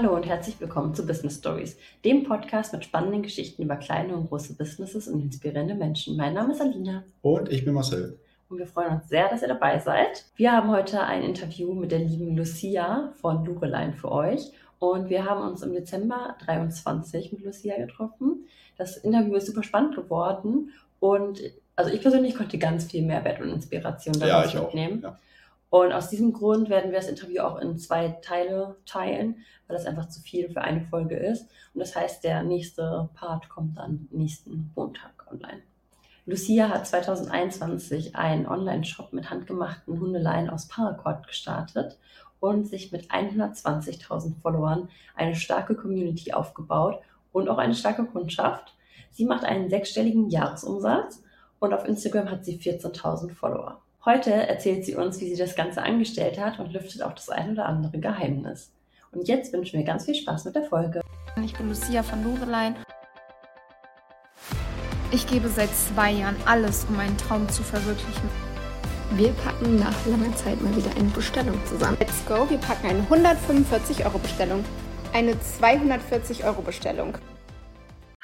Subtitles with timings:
[0.00, 4.28] Hallo und herzlich willkommen zu Business Stories, dem Podcast mit spannenden Geschichten über kleine und
[4.28, 6.16] große Businesses und inspirierende Menschen.
[6.16, 7.02] Mein Name ist Alina.
[7.20, 8.16] Und ich bin Marcel.
[8.48, 10.24] Und wir freuen uns sehr, dass ihr dabei seid.
[10.36, 14.52] Wir haben heute ein Interview mit der lieben Lucia von Lurelein für euch.
[14.78, 18.46] Und wir haben uns im Dezember 23 mit Lucia getroffen.
[18.76, 20.70] Das Interview ist super spannend geworden.
[21.00, 21.42] Und
[21.74, 25.00] also ich persönlich konnte ganz viel Mehrwert und Inspiration daraus ja, mitnehmen.
[25.02, 25.18] Ja.
[25.70, 29.86] Und aus diesem Grund werden wir das Interview auch in zwei Teile teilen, weil das
[29.86, 31.42] einfach zu viel für eine Folge ist.
[31.74, 35.62] Und das heißt, der nächste Part kommt dann nächsten Montag online.
[36.24, 41.98] Lucia hat 2021 einen Online-Shop mit handgemachten Hundeleien aus Paracord gestartet
[42.40, 47.00] und sich mit 120.000 Followern eine starke Community aufgebaut
[47.32, 48.74] und auch eine starke Kundschaft.
[49.10, 51.22] Sie macht einen sechsstelligen Jahresumsatz
[51.60, 53.80] und auf Instagram hat sie 14.000 Follower.
[54.08, 57.52] Heute erzählt sie uns, wie sie das Ganze angestellt hat und lüftet auch das ein
[57.52, 58.72] oder andere Geheimnis.
[59.12, 61.02] Und jetzt wünschen wir ganz viel Spaß mit der Folge.
[61.44, 62.74] Ich bin Lucia von Lorelein.
[65.10, 68.30] Ich gebe seit zwei Jahren alles, um meinen Traum zu verwirklichen.
[69.10, 71.98] Wir packen nach langer Zeit mal wieder eine Bestellung zusammen.
[72.00, 74.64] Let's go, wir packen eine 145 Euro Bestellung.
[75.12, 77.18] Eine 240 Euro Bestellung.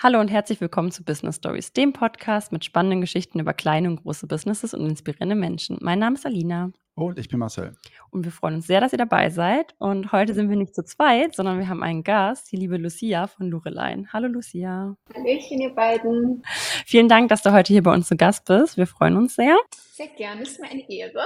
[0.04, 4.02] Hallo und herzlich willkommen zu Business Stories, dem Podcast mit spannenden Geschichten über kleine und
[4.02, 5.78] große Businesses und inspirierende Menschen.
[5.80, 6.72] Mein Name ist Alina.
[6.94, 7.74] Und ich bin Marcel.
[8.10, 9.74] Und wir freuen uns sehr, dass ihr dabei seid.
[9.78, 13.28] Und heute sind wir nicht zu zweit, sondern wir haben einen Gast, die liebe Lucia
[13.28, 14.12] von Lurelein.
[14.12, 14.94] Hallo Lucia.
[15.14, 16.42] Hallöchen, ihr beiden.
[16.84, 18.76] Vielen Dank, dass du heute hier bei uns zu Gast bist.
[18.76, 19.56] Wir freuen uns sehr.
[19.70, 21.24] Sehr gerne, ist mir eine Ehre.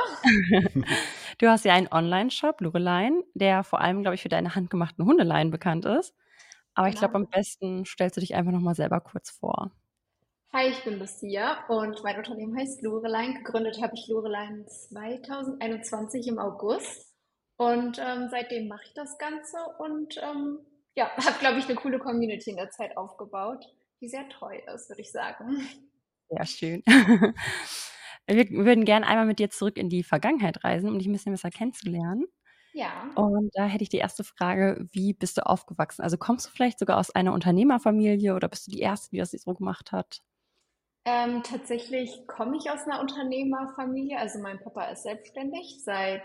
[1.39, 5.51] du hast ja einen Online-Shop, Lurelein, der vor allem, glaube ich, für deine handgemachten Hundeleien
[5.51, 6.15] bekannt ist.
[6.79, 7.25] Aber ich glaube, genau.
[7.25, 9.73] am besten stellst du dich einfach nochmal selber kurz vor.
[10.53, 13.35] Hi, ich bin Lucia und mein Unternehmen heißt Lurelein.
[13.35, 17.13] Gegründet habe ich Lurelein 2021 im August.
[17.57, 20.61] Und ähm, seitdem mache ich das Ganze und ähm,
[20.95, 23.67] ja, habe, glaube ich, eine coole Community in der Zeit aufgebaut,
[24.01, 25.69] die sehr treu ist, würde ich sagen.
[26.29, 26.83] Sehr schön.
[28.29, 31.33] Wir würden gerne einmal mit dir zurück in die Vergangenheit reisen, um dich ein bisschen
[31.33, 32.27] besser kennenzulernen.
[32.73, 33.11] Ja.
[33.15, 36.03] Und da hätte ich die erste Frage, wie bist du aufgewachsen?
[36.03, 39.31] Also kommst du vielleicht sogar aus einer Unternehmerfamilie oder bist du die Erste, die das
[39.31, 40.23] so gemacht hat?
[41.05, 44.19] Ähm, tatsächlich komme ich aus einer Unternehmerfamilie.
[44.19, 46.23] Also mein Papa ist selbstständig seit,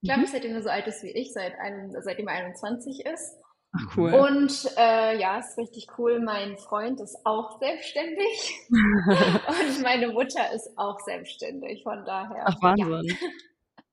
[0.00, 0.26] ich glaube, mhm.
[0.26, 3.36] seitdem er so alt ist wie ich, seit einem, seitdem er 21 ist.
[3.76, 4.14] Ach, cool.
[4.14, 6.20] Und äh, ja, ist richtig cool.
[6.20, 11.82] Mein Freund ist auch selbstständig und meine Mutter ist auch selbstständig.
[11.82, 12.44] Von daher.
[12.46, 13.04] Ach, Wahnsinn.
[13.04, 13.28] Ja.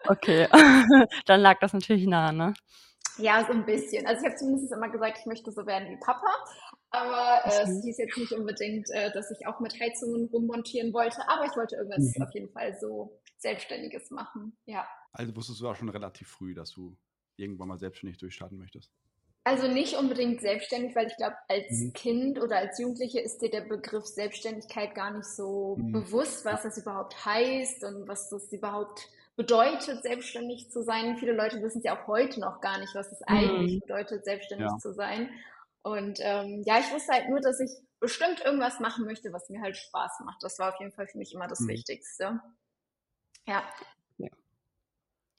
[0.08, 0.48] Okay,
[1.26, 2.54] dann lag das natürlich nah, ne?
[3.18, 4.06] Ja, so ein bisschen.
[4.08, 6.28] Also ich habe zumindest immer gesagt, ich möchte so werden wie Papa.
[6.92, 11.18] Aber äh, es hieß jetzt nicht unbedingt, äh, dass ich auch mit Heizungen rummontieren wollte.
[11.28, 12.24] Aber ich wollte irgendwas mhm.
[12.24, 14.58] auf jeden Fall so Selbstständiges machen.
[14.66, 14.88] Ja.
[15.14, 16.98] Also wusstest du auch schon relativ früh, dass du
[17.38, 18.92] irgendwann mal selbstständig durchstarten möchtest?
[19.44, 21.94] Also nicht unbedingt selbstständig, weil ich glaube, als mhm.
[21.94, 25.94] Kind oder als Jugendliche ist dir der Begriff Selbstständigkeit gar nicht so mhm.
[25.94, 29.10] bewusst, was das überhaupt heißt und was das überhaupt
[29.42, 31.18] bedeutet, selbstständig zu sein.
[31.18, 33.26] Viele Leute wissen ja auch heute noch gar nicht, was es mhm.
[33.28, 34.78] eigentlich bedeutet, selbstständig ja.
[34.78, 35.30] zu sein.
[35.84, 39.62] Und ähm, ja, ich wusste halt nur, dass ich bestimmt irgendwas machen möchte, was mir
[39.62, 40.44] halt Spaß macht.
[40.44, 41.70] Das war auf jeden Fall für mich immer das mhm.
[41.70, 42.40] Wichtigste.
[43.48, 43.64] Ja.
[44.18, 44.30] ja.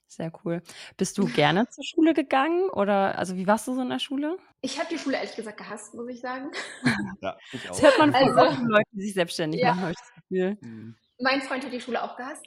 [0.07, 0.61] Sehr cool.
[0.97, 4.37] Bist du gerne zur Schule gegangen oder also wie warst du so in der Schule?
[4.61, 6.51] Ich habe die Schule ehrlich gesagt gehasst, muss ich sagen.
[7.21, 7.69] Ja, ich auch.
[7.69, 9.69] Das hört man von also, Leuten, die sich selbstständig ja.
[9.69, 10.57] machen, habe ich das Gefühl.
[10.59, 10.95] Mhm.
[11.19, 12.45] Mein Freund hat die Schule auch gehasst.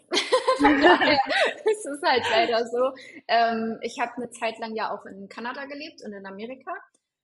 [1.64, 2.92] es ist halt leider so.
[3.28, 6.72] Ähm, ich habe eine Zeit lang ja auch in Kanada gelebt und in Amerika.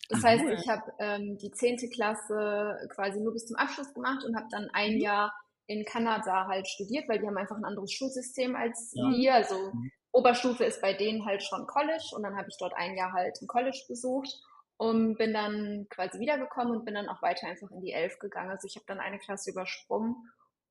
[0.08, 4.36] Das heißt, ich habe ähm, die zehnte Klasse quasi nur bis zum Abschluss gemacht und
[4.36, 5.00] habe dann ein mhm.
[5.00, 5.32] Jahr
[5.66, 9.04] in Kanada halt studiert, weil die haben einfach ein anderes Schulsystem als ja.
[9.10, 9.34] wir.
[9.34, 9.90] Also mhm.
[10.12, 13.40] Oberstufe ist bei denen halt schon College und dann habe ich dort ein Jahr halt
[13.40, 14.28] ein College besucht
[14.76, 18.50] und bin dann quasi wiedergekommen und bin dann auch weiter einfach in die Elf gegangen.
[18.50, 20.16] Also ich habe dann eine Klasse übersprungen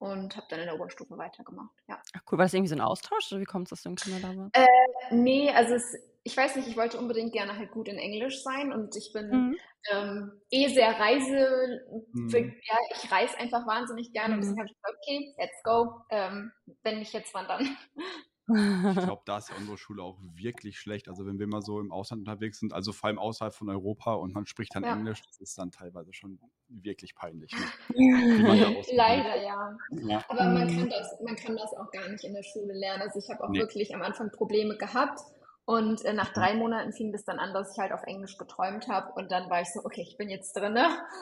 [0.01, 1.69] und habe dann in der Oberstufe weitergemacht.
[1.88, 2.01] Ja.
[2.13, 3.95] Ach cool, war das irgendwie so ein Austausch oder wie kommt es, dass du in
[3.95, 4.57] Kanada warst?
[4.57, 4.65] Äh,
[5.12, 8.74] nee, also es, ich weiß nicht, ich wollte unbedingt gerne halt gut in Englisch sein
[8.74, 9.57] und ich bin mhm.
[9.92, 12.30] ähm, eh sehr reise, mhm.
[12.33, 14.33] ja, ich reise einfach wahnsinnig gerne mhm.
[14.33, 16.51] und deswegen habe ich gesagt, okay, let's go, ähm,
[16.81, 17.77] wenn nicht jetzt, wann dann?
[18.56, 21.07] Ich glaube, da ist ja unsere Schule auch wirklich schlecht.
[21.09, 24.13] Also wenn wir mal so im Ausland unterwegs sind, also vor allem außerhalb von Europa
[24.13, 24.94] und man spricht dann ja.
[24.94, 27.51] Englisch, das ist dann teilweise schon wirklich peinlich.
[27.51, 27.65] Ne?
[28.94, 29.77] Leider, ja.
[29.92, 30.25] ja.
[30.30, 33.01] Aber man kann, das, man kann das auch gar nicht in der Schule lernen.
[33.01, 33.59] Also ich habe auch nee.
[33.59, 35.19] wirklich am Anfang Probleme gehabt.
[35.65, 38.88] Und äh, nach drei Monaten fing das dann an, dass ich halt auf Englisch geträumt
[38.88, 39.13] habe.
[39.13, 40.77] Und dann war ich so, okay, ich bin jetzt drin.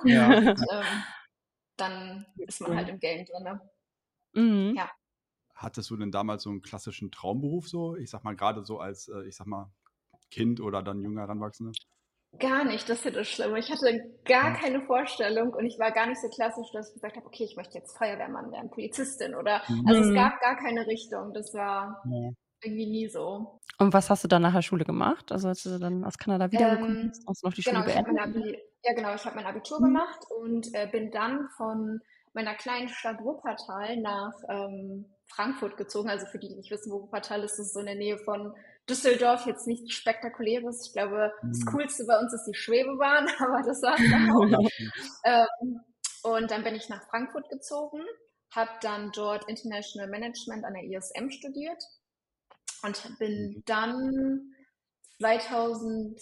[0.06, 0.28] Ja.
[0.28, 1.04] Und ähm,
[1.78, 3.60] dann ist man halt im Game drin.
[4.34, 4.76] Mhm.
[4.76, 4.90] Ja
[5.60, 7.96] hattest du denn damals so einen klassischen Traumberuf so?
[7.96, 9.72] Ich sag mal, gerade so als, äh, ich sag mal,
[10.32, 11.72] Kind oder dann junger Heranwachsende?
[12.38, 13.58] Gar nicht, das ist ja das Schlimme.
[13.58, 17.18] Ich hatte gar keine Vorstellung und ich war gar nicht so klassisch, dass ich gesagt
[17.18, 19.88] habe, okay, ich möchte jetzt Feuerwehrmann werden, Polizistin oder, mhm.
[19.88, 21.34] also es gab gar keine Richtung.
[21.34, 22.30] Das war ja.
[22.64, 23.60] irgendwie nie so.
[23.80, 25.32] Und was hast du dann nach der Schule gemacht?
[25.32, 27.94] Also als du dann aus Kanada wiedergekommen ähm, bist, hast du noch die genau, Schule
[27.94, 28.60] beendet?
[28.84, 29.86] ja, genau, ich habe mein Abitur mhm.
[29.86, 32.00] gemacht und äh, bin dann von
[32.34, 36.10] meiner kleinen Stadt Wuppertal nach ähm, Frankfurt gezogen.
[36.10, 38.18] Also für die, die nicht wissen, wo Wuppertal ist, ist es so in der Nähe
[38.18, 38.54] von
[38.90, 40.88] Düsseldorf jetzt nichts Spektakuläres.
[40.88, 41.50] Ich glaube, mhm.
[41.50, 43.94] das Coolste bei uns ist die Schwebebahn, aber das war
[44.36, 44.70] auch.
[45.24, 45.82] ähm,
[46.24, 48.04] und dann bin ich nach Frankfurt gezogen,
[48.54, 51.82] habe dann dort International Management an der ISM studiert
[52.84, 53.64] und bin mhm.
[53.66, 54.56] dann
[55.20, 56.20] 2000,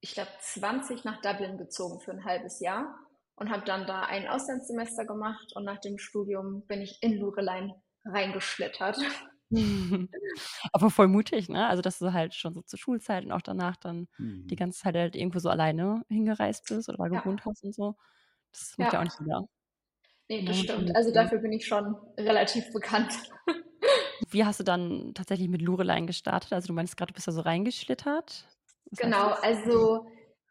[0.00, 2.98] ich glaube 20 nach Dublin gezogen für ein halbes Jahr
[3.36, 7.72] und habe dann da ein Auslandssemester gemacht und nach dem Studium bin ich in Lurelein
[8.04, 8.98] reingeschlittert.
[10.72, 11.66] Aber voll mutig, ne?
[11.66, 14.46] Also, dass du halt schon so zur Schulzeit und auch danach dann mhm.
[14.46, 17.20] die ganze Zeit halt irgendwo so alleine hingereist bist oder ja.
[17.20, 17.96] gewohnt hast und so.
[18.52, 19.48] Das macht ja, ja auch nicht jeder.
[20.28, 20.94] Nee, das ja, stimmt.
[20.94, 23.12] Also dafür bin ich schon relativ bekannt.
[24.30, 26.52] Wie hast du dann tatsächlich mit Lurelein gestartet?
[26.52, 28.46] Also du meinst gerade, du bist da so reingeschlittert?
[28.90, 30.06] Was genau, also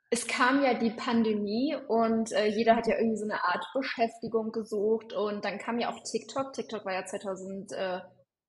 [0.09, 4.51] es kam ja die Pandemie und äh, jeder hat ja irgendwie so eine Art Beschäftigung
[4.51, 6.53] gesucht und dann kam ja auch TikTok.
[6.53, 7.99] TikTok war ja 2000, äh,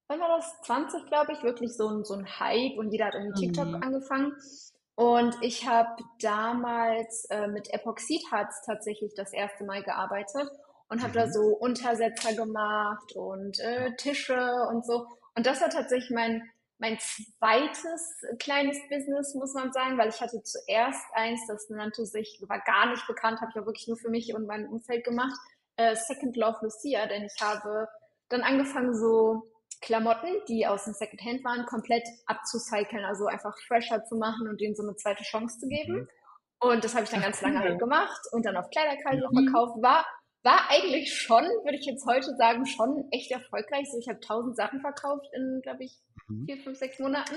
[0.07, 0.61] wann war das?
[0.63, 3.83] 20, glaube ich, wirklich so ein, so ein Hype und jeder hat irgendwie TikTok mhm.
[3.83, 4.33] angefangen.
[4.95, 10.49] Und ich habe damals äh, mit Epoxidharz tatsächlich das erste Mal gearbeitet
[10.89, 11.15] und habe mhm.
[11.15, 15.07] da so Untersetzer gemacht und äh, Tische und so.
[15.35, 16.43] Und das war tatsächlich mein,
[16.79, 22.41] mein zweites kleines Business, muss man sagen, weil ich hatte zuerst eins, das nannte sich,
[22.49, 25.37] war gar nicht bekannt, habe ich ja wirklich nur für mich und mein Umfeld gemacht,
[25.77, 27.89] äh, Second Love Lucia, denn ich habe
[28.29, 34.17] dann angefangen, so Klamotten, die aus dem Secondhand waren, komplett abzucyceln, also einfach fresher zu
[34.17, 35.95] machen und denen so eine zweite Chance zu geben.
[35.95, 36.09] Mhm.
[36.61, 39.45] Und das habe ich dann Ach, ganz lange halt gemacht und dann auf Kleiderkreise mhm.
[39.45, 39.81] verkauft.
[39.81, 40.05] War,
[40.43, 43.89] war eigentlich schon, würde ich jetzt heute sagen, schon echt erfolgreich.
[43.91, 45.97] So, ich habe tausend Sachen verkauft in, glaube ich.
[46.47, 47.35] Vier, fünf, sechs Monaten.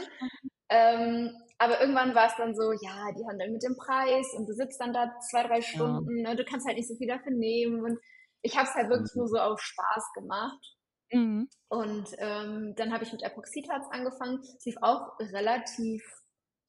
[0.70, 4.54] Ähm, aber irgendwann war es dann so, ja, die handeln mit dem Preis und du
[4.54, 6.30] sitzt dann da zwei, drei Stunden, ja.
[6.30, 7.84] ne, du kannst halt nicht so viel dafür nehmen.
[7.84, 8.00] Und
[8.42, 9.20] ich habe es halt wirklich mhm.
[9.20, 10.76] nur so auf Spaß gemacht.
[11.12, 11.50] Mhm.
[11.68, 14.40] Und ähm, dann habe ich mit Epoxidharz angefangen.
[14.58, 16.04] Es lief auch relativ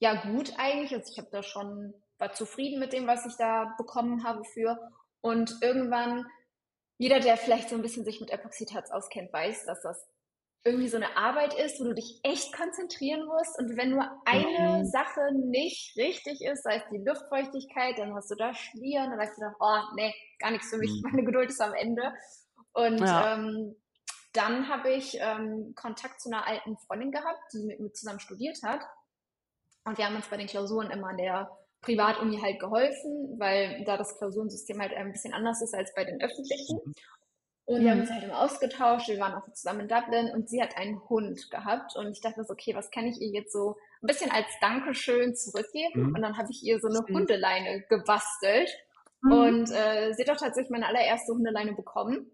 [0.00, 0.92] ja gut eigentlich.
[0.92, 4.78] Also ich habe da schon war zufrieden mit dem, was ich da bekommen habe für.
[5.20, 6.24] Und irgendwann
[6.98, 10.08] jeder, der vielleicht so ein bisschen sich mit Epoxidharz auskennt, weiß, dass das
[10.64, 13.58] irgendwie so eine Arbeit ist, wo du dich echt konzentrieren musst.
[13.58, 14.84] Und wenn nur eine mhm.
[14.86, 19.36] Sache nicht richtig ist, sei es die Luftfeuchtigkeit, dann hast du da Schlieren, dann hast
[19.36, 21.10] du gedacht, oh, nee, gar nichts für mich, mhm.
[21.10, 22.12] meine Geduld ist am Ende.
[22.72, 23.34] Und ja.
[23.34, 23.74] ähm,
[24.32, 28.62] dann habe ich ähm, Kontakt zu einer alten Freundin gehabt, die mit mir zusammen studiert
[28.62, 28.80] hat.
[29.84, 31.50] Und wir haben uns bei den Klausuren immer an der
[31.80, 36.22] Privatuni halt geholfen, weil da das Klausurensystem halt ein bisschen anders ist als bei den
[36.22, 36.80] öffentlichen.
[37.64, 40.60] Und wir haben uns halt immer ausgetauscht, wir waren auch zusammen in Dublin und sie
[40.60, 43.76] hat einen Hund gehabt und ich dachte so, okay, was kann ich ihr jetzt so
[44.02, 46.08] ein bisschen als Dankeschön zurückgeben?
[46.08, 46.14] Mhm.
[46.14, 48.68] Und dann habe ich ihr so eine Hundeleine gebastelt
[49.22, 49.32] mhm.
[49.32, 52.32] und äh, sie hat auch tatsächlich meine allererste Hundeleine bekommen.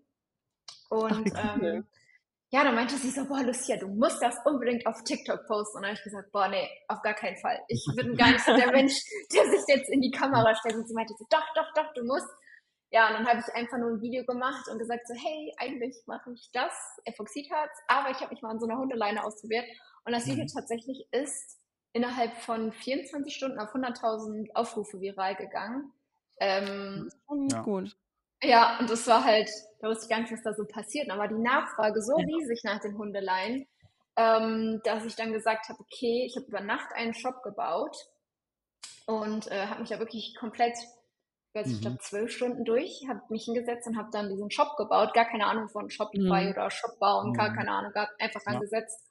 [0.89, 1.69] Und Ach, cool.
[1.69, 1.87] ähm,
[2.51, 5.77] ja, dann meinte sie so, boah, Lucia, du musst das unbedingt auf TikTok posten.
[5.77, 7.61] Und dann habe ich gesagt, boah, nee, auf gar keinen Fall.
[7.69, 8.95] Ich bin gar nicht so der Mensch,
[9.33, 10.77] der sich jetzt in die Kamera stellt.
[10.77, 12.29] Und sie meinte so, doch, doch, doch, du musst.
[12.91, 15.97] Ja, und dann habe ich einfach nur ein Video gemacht und gesagt so, hey, eigentlich
[16.07, 16.73] mache ich das,
[17.05, 19.67] Epoxidharz, aber ich habe mich mal an so einer Hundeleine ausprobiert.
[20.05, 20.49] Und das Video mhm.
[20.49, 21.59] tatsächlich ist
[21.93, 25.93] innerhalb von 24 Stunden auf 100.000 Aufrufe viral gegangen.
[26.41, 27.11] Ähm,
[27.51, 27.63] ja.
[27.63, 27.97] Gut.
[28.43, 31.11] Ja, und das war halt, da wusste ich gar nicht, was da so passiert.
[31.11, 33.67] Aber die Nachfrage so riesig nach den Hundeleien,
[34.17, 37.97] ähm, dass ich dann gesagt habe, okay, ich habe über Nacht einen Shop gebaut
[39.07, 40.77] und äh, habe mich ja wirklich komplett,
[41.55, 41.77] weiß ich, mhm.
[41.77, 45.15] ich glaube zwölf Stunden durch, habe mich hingesetzt und habe dann diesen Shop gebaut.
[45.15, 46.51] Gar keine Ahnung von Shopify mhm.
[46.51, 47.57] oder Shopbau und gar mhm.
[47.57, 48.53] keine Ahnung, gar einfach ja.
[48.53, 49.05] angesetzt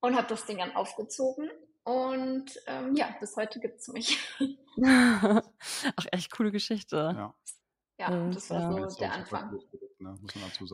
[0.00, 1.50] und habe das Ding dann aufgezogen.
[1.84, 4.18] Und ähm, ja, bis heute gibt es mich.
[4.84, 7.14] Ach, echt coole Geschichte.
[7.16, 7.34] Ja.
[8.00, 8.88] Ja, und, das war ja.
[8.88, 9.58] so der Anfang.
[9.98, 10.16] Ne,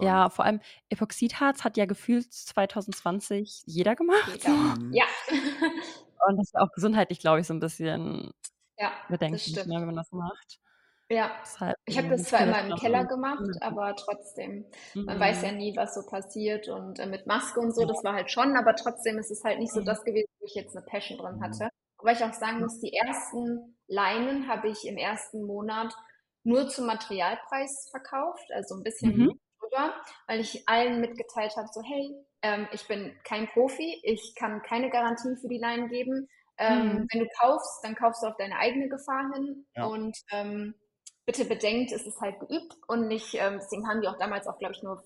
[0.02, 4.30] ja, vor allem Epoxidharz hat ja gefühlt 2020 jeder gemacht.
[4.30, 4.50] Jeder.
[4.50, 4.92] Mhm.
[4.92, 5.04] Ja.
[6.28, 8.32] und das ist auch gesundheitlich, glaube ich, so ein bisschen
[8.76, 10.61] ja, bedenklich, ne, wenn man das macht.
[11.14, 11.30] Ja,
[11.61, 15.21] halt, ich habe das zwar immer im Keller gemacht, aber trotzdem, man mhm.
[15.21, 18.33] weiß ja nie, was so passiert und äh, mit Maske und so, das war halt
[18.33, 19.85] schon, aber trotzdem ist es halt nicht so mhm.
[19.85, 21.42] das gewesen, wo ich jetzt eine Passion drin mhm.
[21.44, 21.68] hatte.
[21.99, 25.94] Wobei ich auch sagen muss, die ersten Leinen habe ich im ersten Monat
[26.42, 29.40] nur zum Materialpreis verkauft, also ein bisschen mhm.
[29.61, 29.94] drüber,
[30.26, 34.90] weil ich allen mitgeteilt habe, so hey, ähm, ich bin kein Profi, ich kann keine
[34.90, 37.09] Garantien für die Leinen geben, Ähm, mhm.
[37.11, 39.66] Wenn du kaufst, dann kaufst du auf deine eigene Gefahr hin.
[39.75, 39.87] Ja.
[39.87, 40.75] Und ähm,
[41.26, 44.58] bitte bedenkt, es ist halt geübt und nicht, ähm, deswegen haben die auch damals auch,
[44.58, 45.02] glaube ich, nur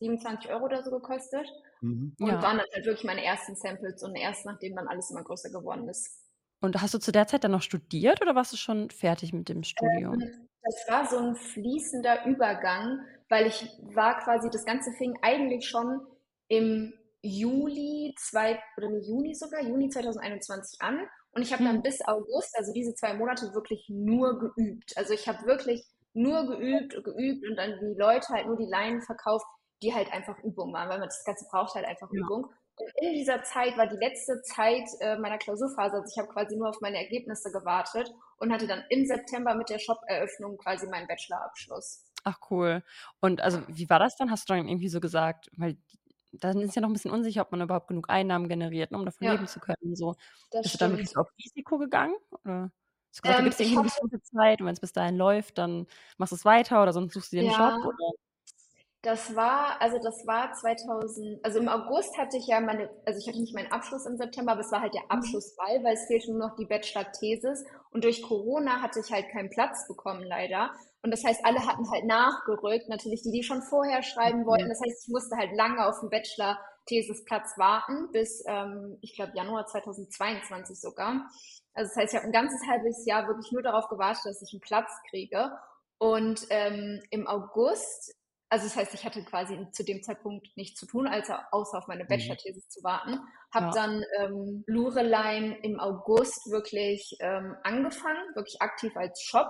[0.00, 1.46] 27 Euro oder so gekostet.
[1.80, 2.14] Mhm.
[2.18, 2.42] Und ja.
[2.42, 5.88] waren dann halt wirklich meine ersten Samples und erst nachdem dann alles immer größer geworden
[5.88, 6.18] ist.
[6.60, 9.48] Und hast du zu der Zeit dann noch studiert oder warst du schon fertig mit
[9.48, 10.20] dem Studium?
[10.20, 15.66] Ähm, das war so ein fließender Übergang, weil ich war quasi, das Ganze fing eigentlich
[15.66, 16.06] schon
[16.48, 16.92] im
[17.22, 21.00] Juli, zwei, oder nee, Juni sogar, Juni 2021 an.
[21.32, 21.82] Und ich habe dann hm.
[21.82, 24.96] bis August, also diese zwei Monate, wirklich nur geübt.
[24.96, 28.68] Also ich habe wirklich nur geübt und geübt und dann die Leute halt nur die
[28.68, 29.46] Leinen verkauft,
[29.82, 32.20] die halt einfach Übung waren, weil man das Ganze braucht halt einfach ja.
[32.20, 32.50] Übung.
[32.76, 36.56] Und in dieser Zeit war die letzte Zeit äh, meiner Klausurphase, also ich habe quasi
[36.56, 41.06] nur auf meine Ergebnisse gewartet und hatte dann im September mit der Shop-Eröffnung quasi meinen
[41.06, 42.04] Bachelorabschluss.
[42.24, 42.82] Ach cool.
[43.20, 44.30] Und also wie war das dann?
[44.30, 45.76] Hast du dann irgendwie so gesagt, weil
[46.32, 49.04] dann ist ja noch ein bisschen unsicher, ob man überhaupt genug Einnahmen generiert, ne, um
[49.04, 49.94] davon ja, leben zu können.
[49.94, 50.14] So.
[50.50, 50.74] Bist stimmt.
[50.74, 52.14] du dann wirklich auf Risiko gegangen?
[52.44, 52.70] Oder
[53.08, 55.16] hast du gesagt, ähm, gibt es irgendwie eine bestimmte Zeit und wenn es bis dahin
[55.16, 55.86] läuft, dann
[56.18, 57.86] machst du es weiter oder sonst suchst du dir einen ja, Job?
[57.86, 58.12] Oder?
[59.02, 63.26] Das war, also das war 2000, also im August hatte ich ja meine, also ich
[63.26, 65.10] hatte nicht meinen Abschluss im September, aber es war halt der mhm.
[65.10, 69.48] Abschlussball, weil es fehlte nur noch die Bachelor-Thesis und durch Corona hatte ich halt keinen
[69.48, 70.72] Platz bekommen leider.
[71.02, 74.68] Und das heißt, alle hatten halt nachgerückt, natürlich die, die schon vorher schreiben wollten.
[74.68, 79.66] Das heißt, ich musste halt lange auf den Bachelor-Thesisplatz warten, bis, ähm, ich glaube, Januar
[79.66, 81.26] 2022 sogar.
[81.72, 84.52] Also das heißt, ich habe ein ganzes halbes Jahr wirklich nur darauf gewartet, dass ich
[84.52, 85.50] einen Platz kriege.
[85.98, 88.14] Und ähm, im August
[88.50, 91.86] also das heißt, ich hatte quasi zu dem Zeitpunkt nichts zu tun, als außer auf
[91.86, 92.08] meine mhm.
[92.08, 93.20] Bachelor-Thesis zu warten.
[93.54, 93.72] Habe ja.
[93.72, 99.48] dann ähm, Lureline im August wirklich ähm, angefangen, wirklich aktiv als Shop.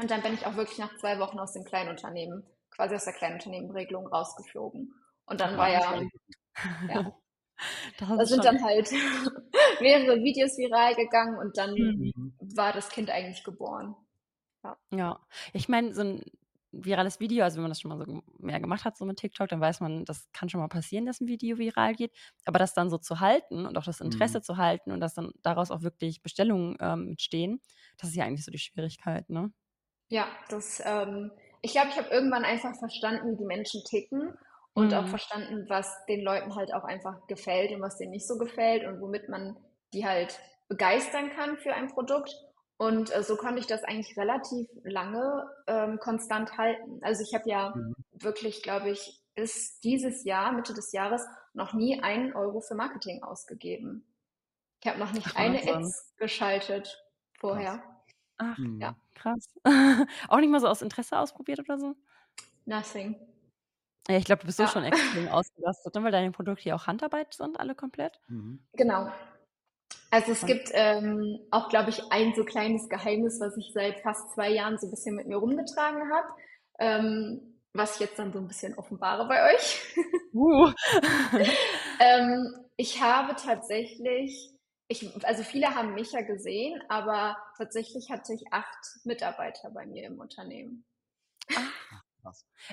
[0.00, 3.14] Und dann bin ich auch wirklich nach zwei Wochen aus dem Kleinunternehmen, quasi aus der
[3.14, 4.94] Kleinunternehmenregelung rausgeflogen.
[5.26, 6.02] Und dann war ja,
[6.88, 7.12] ja
[7.98, 8.90] da sind dann halt
[9.80, 12.34] mehrere Videos viral gegangen und dann mhm.
[12.54, 13.94] war das Kind eigentlich geboren.
[14.64, 15.20] Ja, ja.
[15.52, 16.22] ich meine, so ein
[16.70, 19.48] virales Video, also wenn man das schon mal so mehr gemacht hat, so mit TikTok,
[19.48, 22.12] dann weiß man, das kann schon mal passieren, dass ein Video viral geht.
[22.44, 24.42] Aber das dann so zu halten und auch das Interesse mhm.
[24.42, 27.60] zu halten und dass dann daraus auch wirklich Bestellungen ähm, entstehen,
[27.96, 29.52] das ist ja eigentlich so die Schwierigkeit, ne?
[30.08, 31.30] Ja, das, ähm,
[31.62, 34.36] ich glaube, ich habe irgendwann einfach verstanden, wie die Menschen ticken
[34.74, 34.94] und mhm.
[34.94, 38.84] auch verstanden, was den Leuten halt auch einfach gefällt und was denen nicht so gefällt
[38.86, 39.56] und womit man
[39.92, 40.38] die halt
[40.68, 42.32] begeistern kann für ein Produkt.
[42.76, 47.00] Und äh, so konnte ich das eigentlich relativ lange ähm, konstant halten.
[47.02, 47.94] Also ich habe ja mhm.
[48.12, 53.22] wirklich, glaube ich, bis dieses Jahr, Mitte des Jahres, noch nie einen Euro für Marketing
[53.22, 54.06] ausgegeben.
[54.80, 57.04] Ich habe noch nicht Ach, eine Ads geschaltet
[57.40, 57.78] vorher.
[57.78, 57.97] Krass.
[58.38, 58.80] Ach, mhm.
[58.80, 58.96] ja.
[59.14, 59.48] Krass.
[60.28, 61.94] Auch nicht mal so aus Interesse ausprobiert oder so?
[62.66, 63.16] Nothing.
[64.08, 64.66] Ja, ich glaube, du bist ja.
[64.66, 66.02] so schon extrem ausgelastet, ne?
[66.02, 68.20] weil deine Produkte ja auch Handarbeit sind, alle komplett.
[68.28, 68.60] Mhm.
[68.74, 69.12] Genau.
[70.10, 74.30] Also es gibt ähm, auch, glaube ich, ein so kleines Geheimnis, was ich seit fast
[74.32, 76.28] zwei Jahren so ein bisschen mit mir rumgetragen habe,
[76.78, 79.94] ähm, was ich jetzt dann so ein bisschen offenbare bei euch.
[80.32, 80.72] Uh.
[82.00, 84.50] ähm, ich habe tatsächlich,
[84.88, 90.04] ich, also viele haben mich ja gesehen, aber tatsächlich hatte ich acht Mitarbeiter bei mir
[90.06, 90.84] im Unternehmen.
[91.54, 92.02] Ach,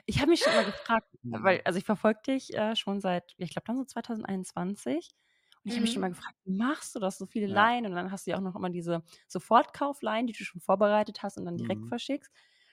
[0.05, 3.51] ich habe mich schon mal gefragt, weil, also ich verfolge dich äh, schon seit, ich
[3.51, 5.15] glaube dann so 2021
[5.63, 6.11] und ich habe mich schon mal mhm.
[6.11, 7.47] gefragt, wie machst du das, so viele Ja.
[7.47, 7.87] Leinen?
[7.91, 11.37] Und dann hast du ja auch noch immer diese Sofortkaufleinen, die du schon vorbereitet hast
[11.37, 11.89] und dann direkt Mhm.
[11.89, 12.31] verschickst.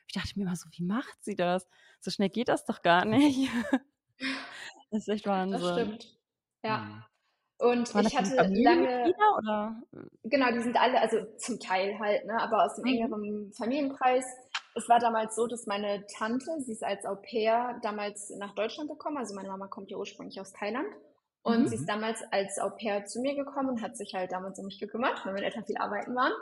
[0.09, 1.69] Ich dachte mir immer so, wie macht sie das?
[2.01, 3.49] So schnell geht das doch gar nicht.
[4.91, 6.19] Das ist echt Das stimmt.
[6.65, 6.85] Ja.
[6.85, 7.05] Mhm.
[7.63, 9.77] Und Waren ich hatte lange, oder?
[10.25, 12.91] genau, die sind alle, also zum Teil halt, ne, aber aus dem Mhm.
[12.91, 14.25] engeren Familienkreis.
[14.75, 18.91] Es war damals so, dass meine Tante, sie ist als Au pair damals nach Deutschland
[18.91, 20.89] gekommen, also meine Mama kommt ja ursprünglich aus Thailand.
[21.43, 21.67] Und mhm.
[21.69, 24.65] sie ist damals als Au pair zu mir gekommen und hat sich halt damals um
[24.65, 26.33] mich gekümmert, weil meine Eltern viel arbeiten waren.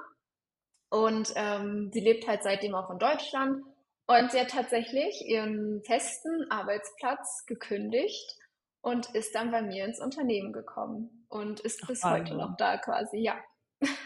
[0.88, 3.62] Und ähm, sie lebt halt seitdem auch in Deutschland.
[4.06, 8.39] Und sie hat tatsächlich ihren festen Arbeitsplatz gekündigt
[8.82, 12.24] und ist dann bei mir ins Unternehmen gekommen und ist Ach, bis Alter.
[12.24, 13.34] heute noch da quasi, ja.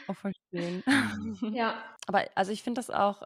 [0.06, 0.82] Auch voll schön.
[1.52, 1.82] ja.
[2.06, 3.22] Aber also ich finde das auch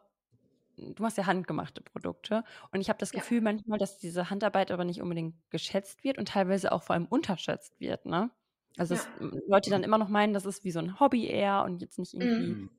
[0.79, 3.45] du machst ja handgemachte Produkte und ich habe das Gefühl ja.
[3.45, 7.81] manchmal, dass diese Handarbeit aber nicht unbedingt geschätzt wird und teilweise auch vor allem unterschätzt
[7.81, 8.31] wird, ne?
[8.77, 9.01] Also ja.
[9.49, 12.15] Leute dann immer noch meinen, das ist wie so ein Hobby eher und jetzt nicht
[12.15, 12.53] irgendwie.
[12.53, 12.71] Mhm.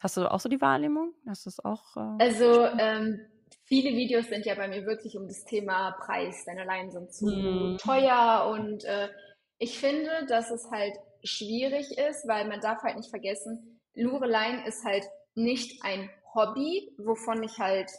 [0.00, 1.14] Hast du auch so die Wahrnehmung?
[1.26, 1.96] Hast du es auch?
[1.96, 3.20] Äh, also ähm,
[3.68, 6.44] viele Videos sind ja bei mir wirklich um das Thema Preis.
[6.46, 7.78] Deine Leinen sind zu mhm.
[7.78, 9.08] teuer und äh,
[9.58, 14.84] ich finde, dass es halt schwierig ist, weil man darf halt nicht vergessen, Lurelein ist
[14.84, 17.90] halt nicht ein Hobby, wovon ich halt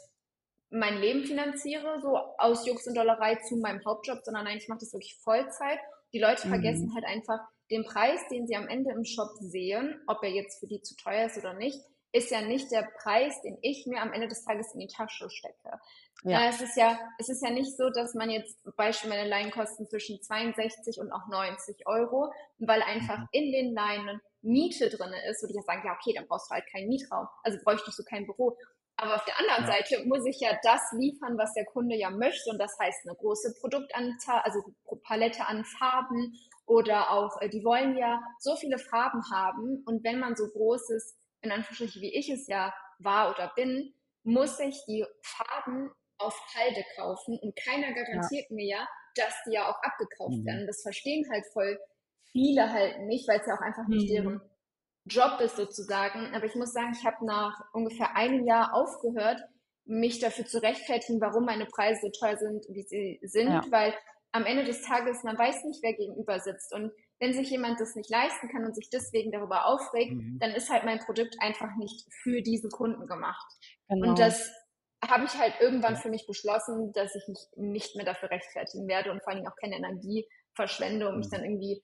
[0.71, 4.79] mein Leben finanziere, so aus Jux und Dollerei zu meinem Hauptjob, sondern nein, ich mache
[4.79, 5.79] das wirklich Vollzeit.
[6.13, 6.51] Die Leute mhm.
[6.51, 10.59] vergessen halt einfach, den Preis, den sie am Ende im Shop sehen, ob er jetzt
[10.59, 11.79] für die zu teuer ist oder nicht,
[12.11, 15.29] ist ja nicht der Preis, den ich mir am Ende des Tages in die Tasche
[15.29, 15.79] stecke.
[16.23, 16.49] Ja.
[16.49, 19.87] es ist ja, es ist ja nicht so, dass man jetzt Beispiel meine Leinen kosten
[19.87, 23.27] zwischen 62 und auch 90 Euro, weil einfach mhm.
[23.31, 26.55] in den Leinen Miete drin ist, würde ich ja sagen, ja, okay, dann brauchst du
[26.55, 27.27] halt keinen Mietraum.
[27.43, 28.57] Also bräuchtest du kein Büro.
[29.01, 29.71] Aber auf der anderen ja.
[29.71, 32.49] Seite muss ich ja das liefern, was der Kunde ja möchte.
[32.49, 34.61] Und das heißt eine große Produktanzahl, also
[35.03, 36.33] Palette an Farben
[36.65, 39.83] oder auch, äh, die wollen ja so viele Farben haben.
[39.85, 43.93] Und wenn man so großes, in Anführungsstrichen, wie ich es ja war oder bin,
[44.23, 48.55] muss ich die Farben auf Halde kaufen und keiner garantiert ja.
[48.55, 50.45] mir ja, dass die ja auch abgekauft mhm.
[50.45, 50.67] werden.
[50.67, 51.79] Das verstehen halt voll
[52.31, 54.13] viele halt nicht, weil es ja auch einfach nicht mhm.
[54.13, 54.41] deren
[55.05, 56.33] Job ist sozusagen.
[56.35, 59.41] Aber ich muss sagen, ich habe nach ungefähr einem Jahr aufgehört,
[59.85, 63.63] mich dafür zu rechtfertigen, warum meine Preise so teuer sind, wie sie sind, ja.
[63.71, 63.93] weil
[64.31, 66.73] am Ende des Tages, man weiß nicht, wer gegenüber sitzt.
[66.73, 70.39] Und wenn sich jemand das nicht leisten kann und sich deswegen darüber aufregt, mhm.
[70.39, 73.45] dann ist halt mein Produkt einfach nicht für diese Kunden gemacht.
[73.89, 74.09] Genau.
[74.09, 74.49] Und das
[75.05, 79.11] habe ich halt irgendwann für mich beschlossen, dass ich mich nicht mehr dafür rechtfertigen werde
[79.11, 81.31] und vor allem auch keine Energie verschwende und mich mhm.
[81.31, 81.81] dann irgendwie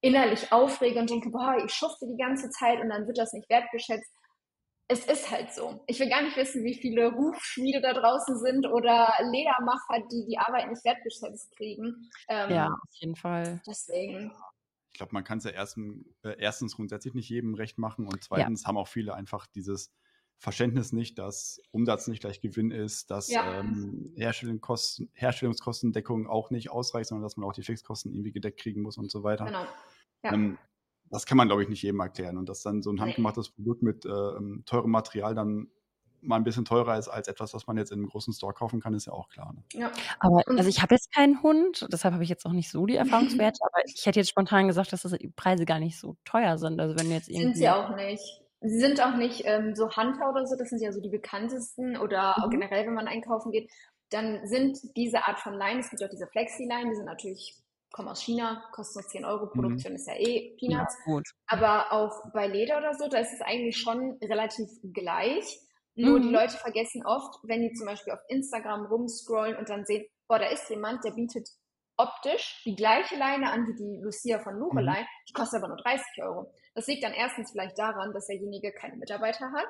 [0.00, 3.48] innerlich aufrege und denke, boah, ich schufte die ganze Zeit und dann wird das nicht
[3.48, 4.10] wertgeschätzt.
[4.88, 5.82] Es ist halt so.
[5.86, 10.38] Ich will gar nicht wissen, wie viele Rufschmiede da draußen sind oder Ledermacher, die die
[10.38, 12.10] Arbeit nicht wertgeschätzt kriegen.
[12.28, 13.62] Ähm, ja, auf jeden Fall.
[13.66, 14.32] Deswegen.
[14.92, 15.78] Ich glaube, man kann es ja erst,
[16.22, 18.68] äh, erstens grundsätzlich nicht jedem recht machen und zweitens ja.
[18.68, 19.90] haben auch viele einfach dieses
[20.38, 23.60] Verständnis nicht, dass Umsatz nicht gleich Gewinn ist, dass ja.
[23.60, 28.82] ähm, Herstellungskosten, Herstellungskostendeckung auch nicht ausreicht, sondern dass man auch die Fixkosten irgendwie gedeckt kriegen
[28.82, 29.46] muss und so weiter.
[29.46, 29.64] Genau.
[30.24, 30.32] Ja.
[30.34, 30.58] Ähm,
[31.10, 32.38] das kann man, glaube ich, nicht jedem erklären.
[32.38, 34.32] Und dass dann so ein handgemachtes Produkt mit äh,
[34.64, 35.68] teurem Material dann
[36.22, 38.80] mal ein bisschen teurer ist als etwas, was man jetzt in einem großen Store kaufen
[38.80, 39.52] kann, ist ja auch klar.
[39.52, 39.62] Ne?
[39.72, 39.92] Ja.
[40.20, 42.96] Aber also ich habe jetzt keinen Hund, deshalb habe ich jetzt auch nicht so die
[43.02, 46.58] Erfahrungswerte, aber ich hätte jetzt spontan gesagt, dass das die Preise gar nicht so teuer
[46.58, 46.80] sind.
[46.80, 48.42] Also wenn jetzt irgendwie sind sie auch nicht.
[48.64, 51.96] Sie sind auch nicht ähm, so Hunter oder so, das sind ja so die bekanntesten
[51.96, 52.44] oder mhm.
[52.44, 53.68] auch generell, wenn man einkaufen geht,
[54.12, 57.56] dann sind diese Art von Line, es gibt auch diese Flexi-Line, die sind natürlich,
[57.90, 59.60] kommen aus China, kosten nur 10 Euro, mhm.
[59.60, 59.96] Produktion mhm.
[59.96, 60.96] ist ja eh Peanuts.
[61.06, 65.60] Ja, Aber auch bei Leder oder so, da ist es eigentlich schon relativ gleich.
[65.94, 66.22] Nur mhm.
[66.22, 70.38] die Leute vergessen oft, wenn die zum Beispiel auf Instagram rumscrollen und dann sehen, boah,
[70.38, 71.48] da ist jemand, der bietet
[71.96, 75.06] optisch die gleiche Leine an wie die Lucia von Lurelei, mhm.
[75.28, 76.52] die kostet aber nur 30 Euro.
[76.74, 79.68] Das liegt dann erstens vielleicht daran, dass derjenige keine Mitarbeiter hat,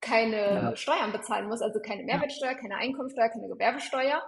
[0.00, 0.76] keine ja.
[0.76, 4.22] Steuern bezahlen muss, also keine Mehrwertsteuer, keine Einkommensteuer, keine Gewerbesteuer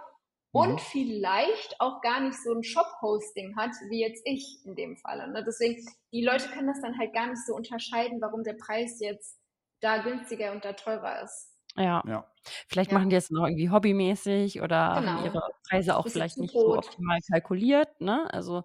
[0.53, 0.59] mhm.
[0.59, 5.27] und vielleicht auch gar nicht so ein Shop-Hosting hat, wie jetzt ich in dem Fall.
[5.31, 5.43] Ne?
[5.45, 9.37] Deswegen, die Leute können das dann halt gar nicht so unterscheiden, warum der Preis jetzt
[9.79, 11.51] da günstiger und da teurer ist.
[11.75, 12.03] Ja.
[12.07, 12.31] ja.
[12.67, 12.97] Vielleicht ja.
[12.97, 15.11] machen die es noch irgendwie hobbymäßig oder genau.
[15.11, 18.31] haben ihre Preise auch vielleicht nicht so optimal kalkuliert, ne?
[18.33, 18.63] Also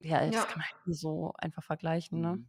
[0.00, 0.44] ja, das ja.
[0.44, 2.36] kann man halt so einfach vergleichen, ne?
[2.36, 2.48] Mhm.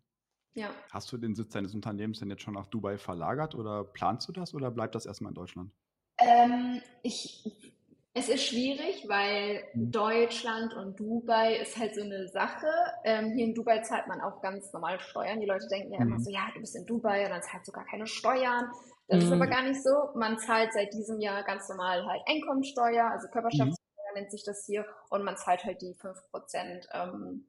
[0.53, 0.71] Ja.
[0.91, 4.31] Hast du den Sitz deines Unternehmens denn jetzt schon nach Dubai verlagert oder planst du
[4.31, 5.71] das oder bleibt das erstmal in Deutschland?
[6.17, 7.73] Ähm, ich,
[8.19, 9.91] es ist schwierig, weil mhm.
[9.91, 12.67] Deutschland und Dubai ist halt so eine Sache.
[13.03, 15.39] Ähm, hier in Dubai zahlt man auch ganz normal Steuern.
[15.39, 16.07] Die Leute denken ja mhm.
[16.07, 18.69] immer so, ja, du bist in Dubai und dann zahlst du gar keine Steuern.
[19.07, 19.25] Das mhm.
[19.25, 20.09] ist aber gar nicht so.
[20.15, 24.19] Man zahlt seit diesem Jahr ganz normal halt Einkommensteuer, also Körperschaftssteuer mhm.
[24.19, 27.45] nennt sich das hier, und man zahlt halt die 5% ähm,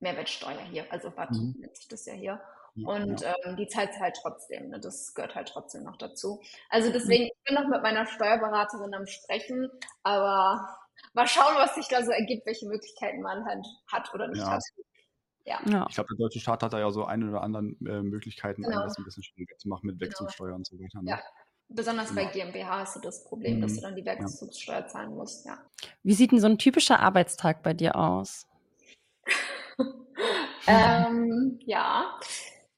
[0.00, 1.56] Mehrwertsteuer hier, also was mhm.
[1.58, 2.40] nennt sich das ja hier.
[2.74, 3.34] Und ja.
[3.44, 4.80] ähm, die zahlt halt trotzdem, ne?
[4.80, 6.40] das gehört halt trotzdem noch dazu.
[6.70, 9.68] Also deswegen, ich bin noch mit meiner Steuerberaterin am Sprechen,
[10.02, 10.66] aber
[11.12, 14.52] mal schauen, was sich da so ergibt, welche Möglichkeiten man halt hat oder nicht ja.
[14.52, 14.62] hat.
[15.44, 15.60] Ja.
[15.66, 15.86] ja.
[15.88, 18.82] Ich glaube, der deutsche Staat hat da ja so eine oder andere äh, Möglichkeiten, genau.
[18.82, 20.10] das ein bisschen schwieriger zu machen mit genau.
[20.10, 20.56] Wechselsteuer genau.
[20.56, 21.02] und so weiter.
[21.02, 21.10] Ne?
[21.10, 21.20] Ja.
[21.68, 23.62] Besonders bei GmbH hast du das Problem, mhm.
[23.62, 25.46] dass du dann die Wechselsteuer zahlen musst.
[25.46, 25.58] Ja.
[26.02, 28.46] Wie sieht denn so ein typischer Arbeitstag bei dir aus?
[30.66, 32.18] ähm, ja,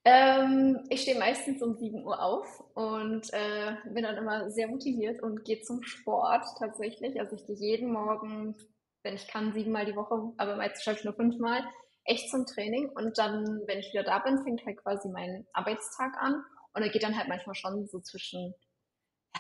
[0.05, 5.23] ähm, ich stehe meistens um 7 Uhr auf und äh, bin dann immer sehr motiviert
[5.23, 7.19] und gehe zum Sport tatsächlich.
[7.19, 8.55] Also ich gehe jeden Morgen,
[9.03, 11.65] wenn ich kann, siebenmal die Woche, aber meistens schaffe ich nur fünfmal,
[12.05, 12.91] echt zum Training.
[12.91, 16.45] Und dann, wenn ich wieder da bin, fängt halt quasi mein Arbeitstag an.
[16.75, 18.55] Und er geht dann halt manchmal schon so zwischen,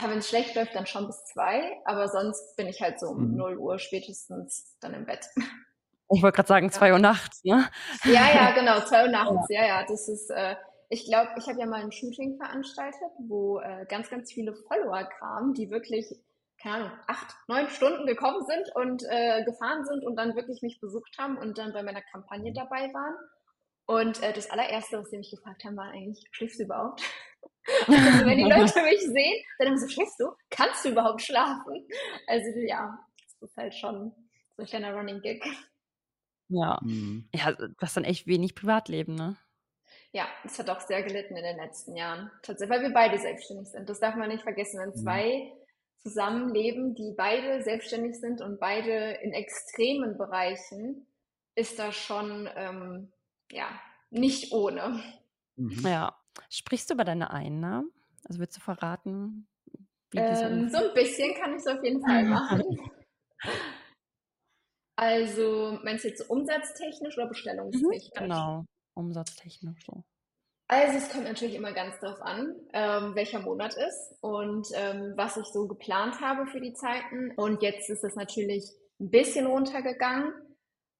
[0.00, 3.08] ja, wenn es schlecht läuft, dann schon bis zwei, aber sonst bin ich halt so
[3.08, 3.36] um mhm.
[3.36, 5.26] 0 Uhr spätestens dann im Bett.
[6.10, 6.92] Ich wollte gerade sagen, zwei.
[6.92, 7.68] Uhr nachts, ne?
[8.04, 9.84] Ja, ja, genau, zwei Uhr nachts, ja, ja.
[9.86, 10.54] Das ist, äh,
[10.88, 15.08] ich glaube, ich habe ja mal ein Shooting veranstaltet, wo äh, ganz, ganz viele Follower
[15.18, 16.06] kamen, die wirklich,
[16.62, 20.78] keine Ahnung, acht, neun Stunden gekommen sind und äh, gefahren sind und dann wirklich mich
[20.80, 23.16] besucht haben und dann bei meiner Kampagne dabei waren.
[23.86, 27.02] Und äh, das allererste, was sie mich gefragt haben, war eigentlich, schläfst du überhaupt?
[27.86, 30.30] also wenn die Leute mich sehen, dann haben sie, schläfst du?
[30.50, 31.86] Kannst du überhaupt schlafen?
[32.26, 32.98] Also ja,
[33.40, 34.12] das ist halt schon
[34.56, 35.42] so ein kleiner Running Gig.
[36.48, 36.78] Ja.
[36.82, 37.28] Mhm.
[37.34, 39.36] Ja, du hast dann echt wenig Privatleben, ne?
[40.12, 42.30] Ja, es hat auch sehr gelitten in den letzten Jahren.
[42.42, 43.88] Tatsächlich, weil wir beide selbstständig sind.
[43.88, 44.78] Das darf man nicht vergessen.
[44.80, 45.02] Wenn mhm.
[45.02, 45.52] zwei
[45.98, 51.06] zusammenleben, die beide selbstständig sind und beide in extremen Bereichen,
[51.56, 53.12] ist das schon ähm,
[53.50, 53.66] ja
[54.10, 55.02] nicht ohne.
[55.56, 55.80] Mhm.
[55.84, 56.16] Ja.
[56.50, 57.90] Sprichst du über deine Einnahmen?
[58.24, 59.46] Also willst du verraten?
[60.14, 62.62] Ähm, so ein bisschen kann ich es auf jeden Fall machen.
[64.96, 68.10] Also meinst du jetzt umsatztechnisch oder bestellungstechnisch?
[68.12, 70.04] Mhm, genau, umsatztechnisch so.
[70.66, 75.36] Also es kommt natürlich immer ganz darauf an, ähm, welcher Monat ist und ähm, was
[75.36, 77.32] ich so geplant habe für die Zeiten.
[77.36, 78.64] Und jetzt ist es natürlich
[78.98, 80.32] ein bisschen runtergegangen,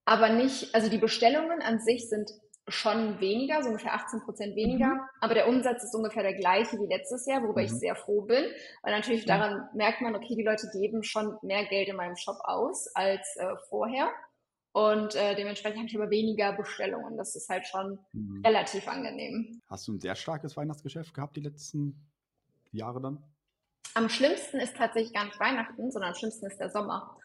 [0.04, 2.30] aber nicht, also die Bestellungen an sich sind
[2.68, 5.00] schon weniger, so ungefähr 18 Prozent weniger, mhm.
[5.20, 7.66] aber der Umsatz ist ungefähr der gleiche wie letztes Jahr, worüber mhm.
[7.66, 8.44] ich sehr froh bin,
[8.82, 9.36] weil natürlich ja.
[9.36, 13.36] daran merkt man, okay, die Leute geben schon mehr Geld in meinem Shop aus als
[13.36, 14.10] äh, vorher
[14.74, 17.16] und äh, dementsprechend habe ich aber weniger Bestellungen.
[17.16, 18.42] Das ist halt schon mhm.
[18.44, 19.62] relativ angenehm.
[19.68, 22.10] Hast du ein sehr starkes Weihnachtsgeschäft gehabt die letzten
[22.72, 23.22] Jahre dann?
[23.94, 27.16] Am schlimmsten ist tatsächlich gar nicht Weihnachten, sondern am schlimmsten ist der Sommer.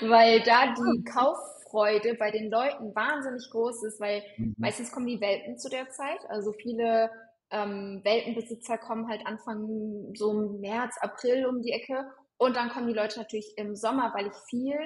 [0.00, 1.04] Weil da die.
[1.04, 4.54] Kauffreude bei den Leuten wahnsinnig groß ist, weil mhm.
[4.58, 6.20] meistens kommen die Welpen zu der Zeit.
[6.28, 7.10] Also viele
[7.50, 12.06] ähm, Welpenbesitzer kommen halt Anfang so März, April um die Ecke.
[12.38, 14.78] Und dann kommen die Leute natürlich im Sommer, weil ich viel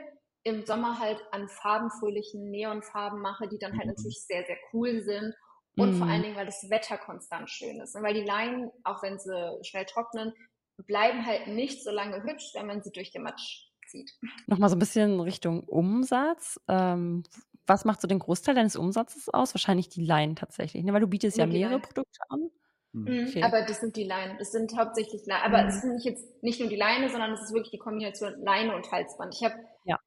[0.42, 3.94] im Sommer halt an farbenfröhlichen Neonfarben mache, die dann halt mhm.
[3.94, 5.34] natürlich sehr, sehr cool sind.
[5.76, 5.98] Und mhm.
[5.98, 7.94] vor allen Dingen, weil das Wetter konstant schön ist.
[7.94, 10.32] Und weil die Leinen, auch wenn sie schnell trocknen,
[10.86, 14.12] bleiben halt nicht so lange hübsch, wenn man sie durch den Matsch zieht.
[14.46, 16.60] Nochmal so ein bisschen Richtung Umsatz.
[16.68, 17.24] Ähm,
[17.66, 19.54] was macht so den Großteil deines Umsatzes aus?
[19.54, 20.92] Wahrscheinlich die Leinen tatsächlich, ne?
[20.92, 21.82] weil du bietest ja mehrere Leinen.
[21.82, 22.50] Produkte an.
[22.92, 23.02] Mhm.
[23.02, 23.42] mhm, okay.
[23.42, 24.38] Aber das sind die Leinen.
[24.38, 25.44] Das sind hauptsächlich Leinen.
[25.44, 25.68] Aber mhm.
[25.68, 28.74] es sind nicht jetzt nicht nur die Leine, sondern es ist wirklich die Kombination Leine
[28.74, 29.34] und Halsband.
[29.34, 29.98] Ich habe ja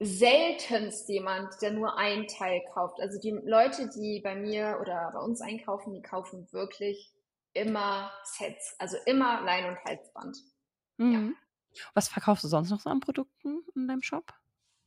[0.00, 3.00] seltenst jemand, der nur ein Teil kauft.
[3.00, 7.12] Also die Leute, die bei mir oder bei uns einkaufen, die kaufen wirklich
[7.52, 8.76] immer Sets.
[8.78, 10.36] Also immer Lein- und Halsband.
[10.98, 11.12] Mhm.
[11.12, 11.43] Ja.
[11.94, 14.32] Was verkaufst du sonst noch so an Produkten in deinem Shop?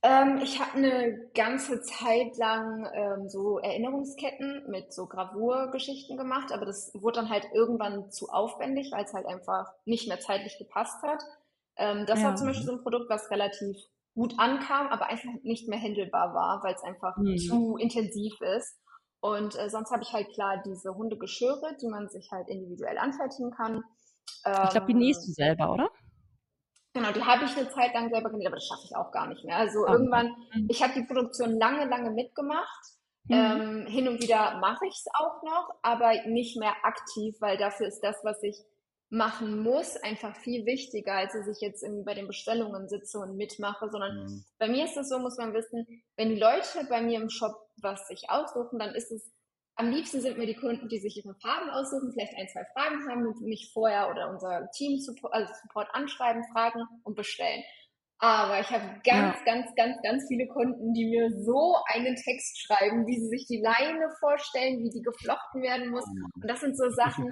[0.04, 6.66] Ähm, ich habe eine ganze Zeit lang ähm, so Erinnerungsketten mit so Gravurgeschichten gemacht, aber
[6.66, 11.02] das wurde dann halt irgendwann zu aufwendig, weil es halt einfach nicht mehr zeitlich gepasst
[11.02, 11.24] hat.
[11.78, 12.28] Ähm, das ja.
[12.28, 13.76] war zum Beispiel so ein Produkt, was relativ
[14.14, 17.38] gut ankam, aber einfach nicht mehr handelbar war, weil es einfach mhm.
[17.38, 18.78] zu intensiv ist.
[19.20, 23.52] Und äh, sonst habe ich halt klar diese Hundegeschirre, die man sich halt individuell anfertigen
[23.52, 23.84] kann.
[24.46, 25.90] ich glaube, die nähst du ähm, selber, oder?
[26.94, 29.28] Genau, die habe ich eine Zeit lang selber genäht, aber das schaffe ich auch gar
[29.28, 29.58] nicht mehr.
[29.58, 29.92] Also okay.
[29.92, 30.68] irgendwann, mhm.
[30.70, 32.86] ich habe die Produktion lange, lange mitgemacht.
[33.26, 33.36] Mhm.
[33.36, 37.88] Ähm, hin und wieder mache ich es auch noch, aber nicht mehr aktiv, weil dafür
[37.88, 38.58] ist das, was ich
[39.10, 43.90] machen muss, einfach viel wichtiger, als dass ich jetzt bei den Bestellungen sitze und mitmache,
[43.90, 44.46] sondern mhm.
[44.58, 45.86] bei mir ist es so, muss man wissen,
[46.18, 49.32] wenn die Leute bei mir im Shop was sich aussuchen, dann ist es,
[49.78, 53.08] am liebsten sind mir die Kunden, die sich ihre Farben aussuchen, vielleicht ein, zwei Fragen
[53.08, 57.64] haben und mich vorher oder unser Team Support, also Support anschreiben, fragen und bestellen.
[58.20, 59.46] Aber ich habe ganz, ja.
[59.46, 63.62] ganz, ganz, ganz viele Kunden, die mir so einen Text schreiben, wie sie sich die
[63.62, 66.06] Leine vorstellen, wie die geflochten werden muss.
[66.08, 67.32] Oh und das sind so Sachen,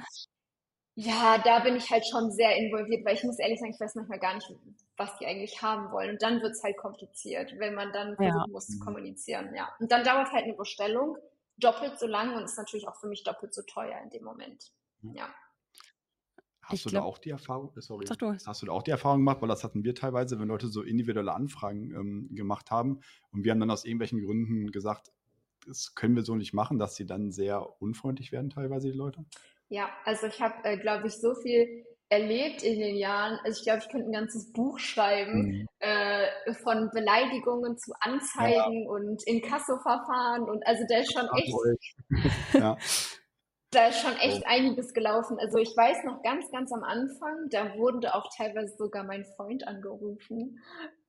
[0.94, 3.96] ja, da bin ich halt schon sehr involviert, weil ich muss ehrlich sagen, ich weiß
[3.96, 4.48] manchmal gar nicht,
[4.96, 6.12] was die eigentlich haben wollen.
[6.12, 8.52] Und dann wird es halt kompliziert, wenn man dann versuchen ja.
[8.52, 9.54] muss zu kommunizieren.
[9.56, 9.68] Ja.
[9.80, 11.18] Und dann dauert halt eine Bestellung
[11.58, 14.72] doppelt so lang und ist natürlich auch für mich doppelt so teuer in dem Moment.
[15.02, 15.16] Mhm.
[15.16, 15.34] Ja.
[16.62, 18.34] Hast ich du glaub, da auch die Erfahrung, äh, sorry, du.
[18.34, 20.82] hast du da auch die Erfahrung gemacht, weil das hatten wir teilweise, wenn Leute so
[20.82, 25.12] individuelle Anfragen ähm, gemacht haben und wir haben dann aus irgendwelchen Gründen gesagt,
[25.68, 29.26] das können wir so nicht machen, dass sie dann sehr unfreundlich werden, teilweise die Leute?
[29.70, 33.40] Ja, also ich habe, äh, glaube ich, so viel erlebt in den Jahren.
[33.44, 35.68] Also ich glaube, ich könnte ein ganzes Buch schreiben mhm.
[35.80, 38.90] äh, von Beleidigungen zu Anzeigen ja.
[38.90, 41.54] und Inkassoverfahren und also da ist schon echt,
[42.54, 42.78] ja.
[43.72, 45.38] da ist schon echt einiges gelaufen.
[45.40, 49.68] Also ich weiß noch ganz, ganz am Anfang, da wurde auch teilweise sogar mein Freund
[49.68, 50.60] angerufen,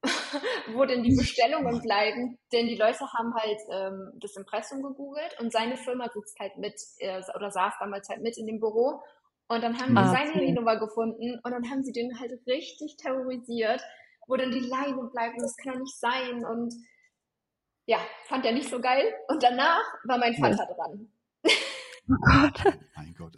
[0.72, 5.52] wo denn die Bestellungen bleiben, denn die Leute haben halt ähm, das Impressum gegoogelt und
[5.52, 9.02] seine Firma sitzt halt mit äh, oder saß damals halt mit in dem Büro
[9.48, 12.96] und dann haben die ah, seine Handynummer gefunden und dann haben sie den halt richtig
[12.96, 13.82] terrorisiert,
[14.26, 16.74] wo dann die Leine bleiben, das kann doch nicht sein und
[17.86, 20.74] ja, fand er nicht so geil und danach war mein Vater ja.
[20.74, 21.08] dran.
[22.08, 22.62] Oh Gott.
[22.96, 23.34] Mein Gott.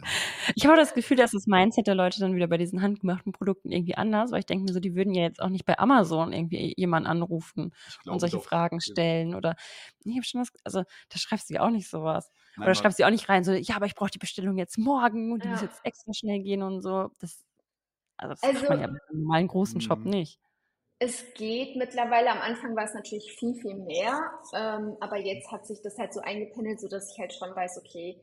[0.55, 3.71] Ich habe das Gefühl, dass das Mindset der Leute dann wieder bei diesen handgemachten Produkten
[3.71, 6.31] irgendwie anders, weil ich denke mir so, die würden ja jetzt auch nicht bei Amazon
[6.33, 7.73] irgendwie jemanden anrufen
[8.05, 8.43] und solche doch.
[8.43, 9.55] Fragen stellen oder
[10.03, 12.31] ich habe schon das, also da schreibst du ja auch nicht sowas.
[12.55, 14.77] Nein, oder schreibst du auch nicht rein, so, ja, aber ich brauche die Bestellung jetzt
[14.77, 15.53] morgen und die ja.
[15.53, 17.11] muss jetzt extra schnell gehen und so.
[17.19, 17.43] Das,
[18.17, 20.09] also das also, macht man ja im normalen großen Shop mhm.
[20.09, 20.39] nicht.
[21.01, 22.29] Es geht mittlerweile.
[22.29, 24.19] Am Anfang war es natürlich viel, viel mehr.
[24.53, 28.19] Ähm, aber jetzt hat sich das halt so eingependelt, sodass ich halt schon weiß, okay,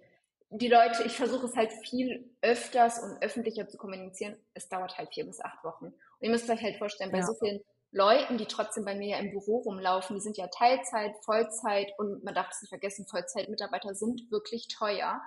[0.50, 4.36] die Leute, ich versuche es halt viel öfters und öffentlicher zu kommunizieren.
[4.52, 5.86] Es dauert halt vier bis acht Wochen.
[5.86, 7.24] Und ihr müsst euch halt vorstellen, bei ja.
[7.24, 7.60] so vielen
[7.96, 12.22] Leuten, die trotzdem bei mir ja im Büro rumlaufen, die sind ja Teilzeit, Vollzeit und
[12.24, 15.22] man darf es nicht vergessen, Vollzeitmitarbeiter sind wirklich teuer,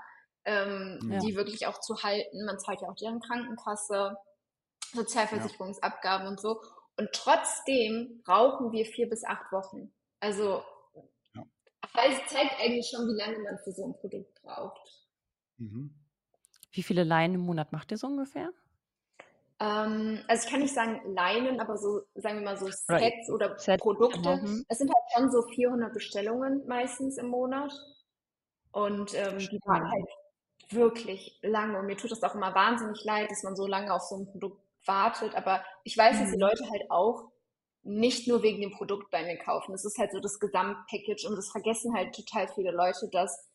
[0.45, 1.19] ähm, ja.
[1.19, 2.45] die wirklich auch zu halten.
[2.45, 4.15] Man zahlt ja auch deren Krankenkasse,
[4.93, 6.29] Sozialversicherungsabgaben ja.
[6.29, 6.61] und so.
[6.97, 9.91] Und trotzdem brauchen wir vier bis acht Wochen.
[10.19, 10.61] Also
[11.33, 11.43] ja.
[11.95, 15.07] das zeigt eigentlich schon, wie lange man für so ein Produkt braucht.
[15.57, 15.95] Mhm.
[16.71, 18.51] Wie viele Leinen im Monat macht ihr so ungefähr?
[19.59, 23.29] Ähm, also ich kann nicht sagen Leinen, aber so, sagen wir mal so Sets right.
[23.29, 23.79] oder Set.
[23.79, 24.37] Produkte.
[24.37, 24.65] Mhm.
[24.69, 27.73] Es sind halt schon so 400 Bestellungen meistens im Monat.
[28.71, 30.07] Und ähm, die waren halt
[30.69, 31.79] wirklich lange.
[31.79, 34.31] Und mir tut es auch immer wahnsinnig leid, dass man so lange auf so ein
[34.31, 35.35] Produkt wartet.
[35.35, 36.19] Aber ich weiß, mhm.
[36.21, 36.41] dass die mhm.
[36.41, 37.31] Leute halt auch
[37.83, 39.71] nicht nur wegen dem Produkt bei mir kaufen.
[39.71, 43.48] Das ist halt so das Gesamtpackage und das vergessen halt total viele Leute, dass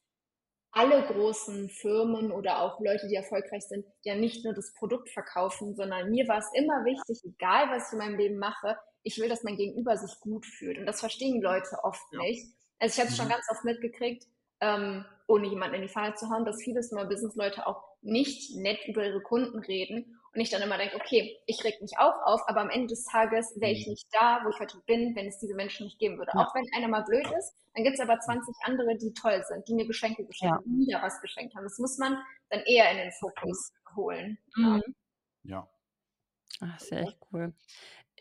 [0.75, 5.75] alle großen Firmen oder auch Leute, die erfolgreich sind, ja nicht nur das Produkt verkaufen,
[5.77, 9.29] sondern mir war es immer wichtig, egal was ich in meinem Leben mache, ich will,
[9.29, 10.79] dass mein Gegenüber sich gut fühlt.
[10.79, 12.47] Und das verstehen Leute oft nicht.
[12.81, 13.31] Also ich habe es schon mhm.
[13.31, 14.25] ganz oft mitgekriegt,
[14.61, 18.57] ähm, ohne jemanden in die Pfanne zu hauen, dass viele Small Business Leute auch nicht
[18.57, 22.21] nett über ihre Kunden reden und ich dann immer denke, okay, ich reg mich auch
[22.25, 23.93] auf, aber am Ende des Tages wäre ich mhm.
[23.93, 26.33] nicht da, wo ich heute bin, wenn es diese Menschen nicht geben würde.
[26.35, 26.41] Ja.
[26.41, 29.67] Auch wenn einer mal blöd ist, dann gibt es aber 20 andere, die toll sind,
[29.69, 30.99] die mir Geschenke geschenkt haben, ja.
[30.99, 31.65] mir was geschenkt haben.
[31.65, 32.19] Das muss man
[32.51, 34.39] dann eher in den Fokus holen.
[34.57, 34.83] Mhm.
[35.45, 35.69] Ja.
[36.61, 37.55] Ach, ist ja echt cool.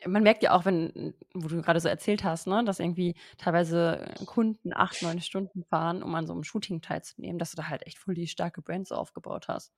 [0.05, 4.13] Man merkt ja auch, wenn, wo du gerade so erzählt hast, ne, dass irgendwie teilweise
[4.25, 7.87] Kunden acht, neun Stunden fahren, um an so einem Shooting teilzunehmen, dass du da halt
[7.87, 9.71] echt voll die starke Brand so aufgebaut hast.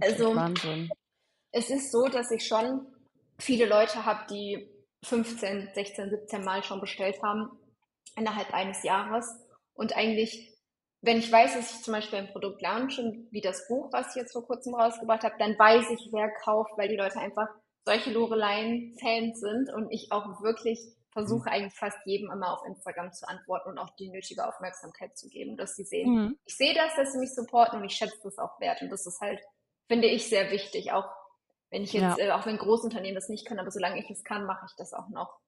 [0.00, 0.90] Also Wahnsinn.
[1.52, 2.86] es ist so, dass ich schon
[3.38, 4.68] viele Leute habe, die
[5.04, 7.50] 15, 16, 17 Mal schon bestellt haben
[8.16, 9.26] innerhalb eines Jahres.
[9.74, 10.56] Und eigentlich,
[11.00, 14.22] wenn ich weiß, dass ich zum Beispiel ein Produkt launche, wie das Buch, was ich
[14.22, 17.48] jetzt vor kurzem rausgebracht habe, dann weiß ich, wer kauft, weil die Leute einfach
[17.84, 20.78] solche Loreleien-Fans sind und ich auch wirklich
[21.10, 21.54] versuche mhm.
[21.54, 25.56] eigentlich fast jedem immer auf Instagram zu antworten und auch die nötige Aufmerksamkeit zu geben,
[25.56, 26.38] dass sie sehen, mhm.
[26.44, 29.06] ich sehe das, dass sie mich supporten und ich schätze das auch wert und das
[29.06, 29.40] ist halt
[29.92, 30.90] finde ich sehr wichtig.
[30.92, 31.04] Auch
[31.68, 32.24] wenn ich jetzt, ja.
[32.24, 34.94] äh, auch wenn Großunternehmen das nicht können, aber solange ich es kann, mache ich das
[34.94, 35.38] auch noch.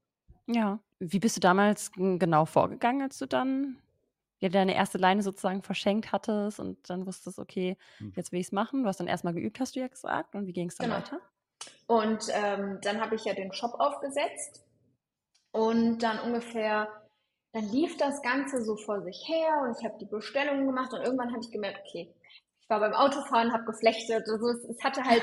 [0.46, 0.80] Ja.
[0.98, 3.78] Wie bist du damals genau vorgegangen, als du dann
[4.40, 8.12] ja, deine erste Leine sozusagen verschenkt hattest und dann wusstest, okay, hm.
[8.16, 8.82] jetzt will ich es machen.
[8.82, 10.34] Du hast dann erstmal geübt, hast du ja gesagt.
[10.34, 10.98] Und wie ging es dann genau.
[10.98, 11.20] weiter?
[11.86, 14.62] Und ähm, dann habe ich ja den Shop aufgesetzt
[15.52, 16.88] und dann ungefähr,
[17.52, 21.00] dann lief das Ganze so vor sich her und ich habe die Bestellungen gemacht und
[21.00, 22.14] irgendwann habe ich gemerkt, okay,
[22.64, 24.26] ich war beim Autofahren, habe geflechtet.
[24.28, 25.22] Also es, es, hatte halt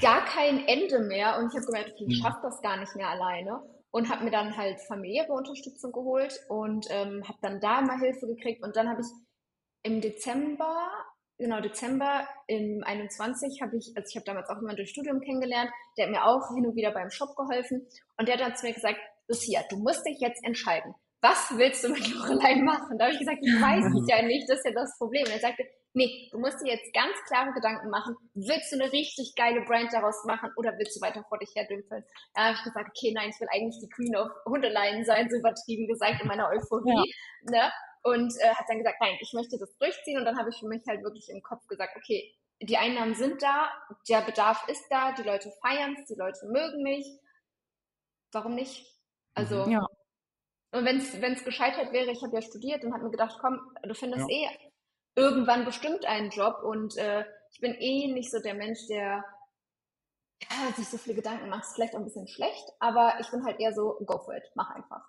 [0.00, 2.22] gar kein Ende mehr und ich habe gemerkt, okay, ich mhm.
[2.22, 6.86] schaffe das gar nicht mehr alleine und habe mir dann halt familiäre Unterstützung geholt und
[6.90, 9.06] ähm, habe dann da mal Hilfe gekriegt und dann habe ich
[9.84, 10.90] im Dezember,
[11.38, 15.70] genau Dezember im 21 habe ich, also ich habe damals auch jemanden durch Studium kennengelernt,
[15.96, 17.86] der hat mir auch hin und wieder beim Shop geholfen
[18.18, 20.94] und der hat dann zu mir gesagt, Lucia, du musst dich jetzt entscheiden.
[21.20, 22.98] Was willst du mit Lorelei machen?
[22.98, 25.24] Da habe ich gesagt, ich weiß es ja nicht, das ist ja das Problem.
[25.24, 28.14] Und er sagte, Nee, du musst dir jetzt ganz klare Gedanken machen.
[28.34, 31.66] Willst du eine richtig geile Brand daraus machen oder willst du weiter vor dich her
[31.66, 32.04] dümpeln?
[32.34, 35.36] Da habe ich gesagt, okay, nein, ich will eigentlich die Queen of Hundeleien sein, so
[35.36, 37.14] übertrieben gesagt in meiner Euphorie.
[37.50, 37.50] Ja.
[37.50, 37.72] Ne?
[38.02, 40.18] Und äh, hat dann gesagt, nein, ich möchte das durchziehen.
[40.18, 43.42] Und dann habe ich für mich halt wirklich im Kopf gesagt, okay, die Einnahmen sind
[43.42, 43.70] da,
[44.08, 47.06] der Bedarf ist da, die Leute feiern es, die Leute mögen mich.
[48.32, 48.84] Warum nicht?
[49.34, 49.86] Also, ja.
[50.72, 53.94] und wenn es gescheitert wäre, ich habe ja studiert und habe mir gedacht, komm, du
[53.94, 54.50] findest ja.
[54.50, 54.67] eh
[55.14, 59.24] irgendwann bestimmt einen Job und äh, ich bin eh nicht so der Mensch, der
[60.42, 61.64] ja, sich so viele Gedanken macht.
[61.64, 64.44] Ist vielleicht auch ein bisschen schlecht, aber ich bin halt eher so, go for it,
[64.54, 65.04] mach einfach.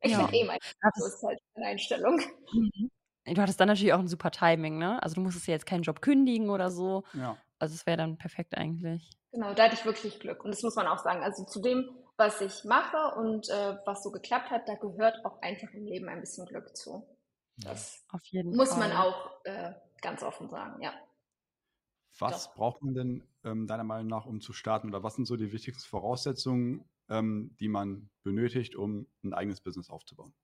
[0.00, 0.18] Ich ja.
[0.18, 0.58] finde eh mein,
[0.96, 2.20] so ist halt eine Einstellung.
[2.52, 2.90] Mhm.
[3.24, 5.00] Du hattest dann natürlich auch ein super Timing, ne?
[5.00, 7.04] Also du musstest ja jetzt keinen Job kündigen oder so.
[7.12, 7.36] Ja.
[7.60, 9.08] Also es wäre dann perfekt eigentlich.
[9.30, 10.44] Genau, da hatte ich wirklich Glück.
[10.44, 11.22] Und das muss man auch sagen.
[11.22, 15.40] Also zu dem, was ich mache und äh, was so geklappt hat, da gehört auch
[15.40, 17.06] einfach im Leben ein bisschen Glück zu.
[17.58, 18.88] Das Auf jeden muss Fall.
[18.88, 20.92] man auch äh, ganz offen sagen, ja.
[22.18, 22.54] Was Doch.
[22.54, 24.88] braucht man denn ähm, deiner Meinung nach, um zu starten?
[24.88, 29.88] Oder was sind so die wichtigsten Voraussetzungen, ähm, die man benötigt, um ein eigenes Business
[29.88, 30.34] aufzubauen?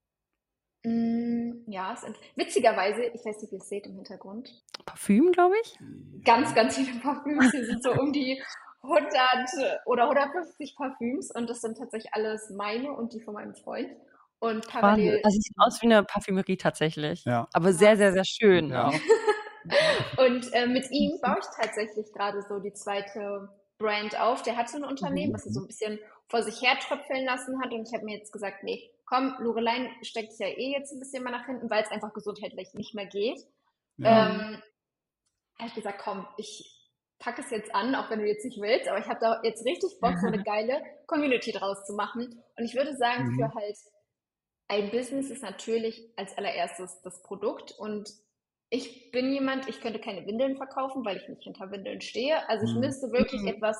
[0.84, 4.62] Mm, ja, es sind witzigerweise, ich weiß nicht, wie ihr es seht im Hintergrund.
[4.86, 5.78] Parfüm, glaube ich.
[6.24, 7.50] Ganz, ganz viele Parfüms.
[7.50, 8.42] Hier sind so um die
[8.82, 13.90] 100 oder 150 Parfüms und das sind tatsächlich alles meine und die von meinem Freund.
[14.40, 15.20] Und parallel.
[15.24, 17.24] Also, sieht aus wie eine Parfümerie tatsächlich.
[17.24, 17.48] Ja.
[17.52, 18.70] Aber sehr, sehr, sehr schön.
[18.70, 18.88] Ja.
[20.18, 23.48] und äh, mit ihm baue ich tatsächlich gerade so die zweite
[23.78, 24.42] Brand auf.
[24.42, 25.34] Der hatte ein Unternehmen, mhm.
[25.34, 25.98] was er so ein bisschen
[26.28, 27.72] vor sich her tröpfeln lassen hat.
[27.72, 31.24] Und ich habe mir jetzt gesagt, nee, komm, Lorelein steckt ja eh jetzt ein bisschen
[31.24, 33.40] mal nach hinten, weil es einfach gesundheitlich nicht mehr geht.
[33.96, 34.28] Ja.
[34.28, 34.62] Ähm,
[35.58, 36.78] habe ich gesagt, komm, ich
[37.18, 39.64] packe es jetzt an, auch wenn du jetzt nicht willst, aber ich habe da jetzt
[39.64, 42.42] richtig Bock, so eine geile Community draus zu machen.
[42.56, 43.36] Und ich würde sagen, mhm.
[43.36, 43.76] für halt
[44.68, 48.10] ein Business ist natürlich als allererstes das Produkt und
[48.70, 52.46] ich bin jemand, ich könnte keine Windeln verkaufen, weil ich nicht hinter Windeln stehe.
[52.50, 52.80] Also ich mhm.
[52.80, 53.48] müsste wirklich mhm.
[53.48, 53.78] etwas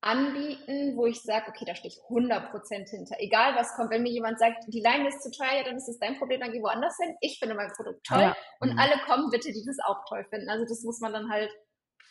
[0.00, 3.16] anbieten, wo ich sage, okay, da stehe ich 100% hinter.
[3.18, 5.98] Egal was kommt, wenn mir jemand sagt, die Leine ist zu teuer, dann ist es
[5.98, 7.16] dein Problem, dann geh woanders hin.
[7.20, 8.36] Ich finde mein Produkt toll ja.
[8.60, 8.78] und mhm.
[8.78, 10.48] alle kommen bitte, die das auch toll finden.
[10.48, 11.50] Also das muss man dann halt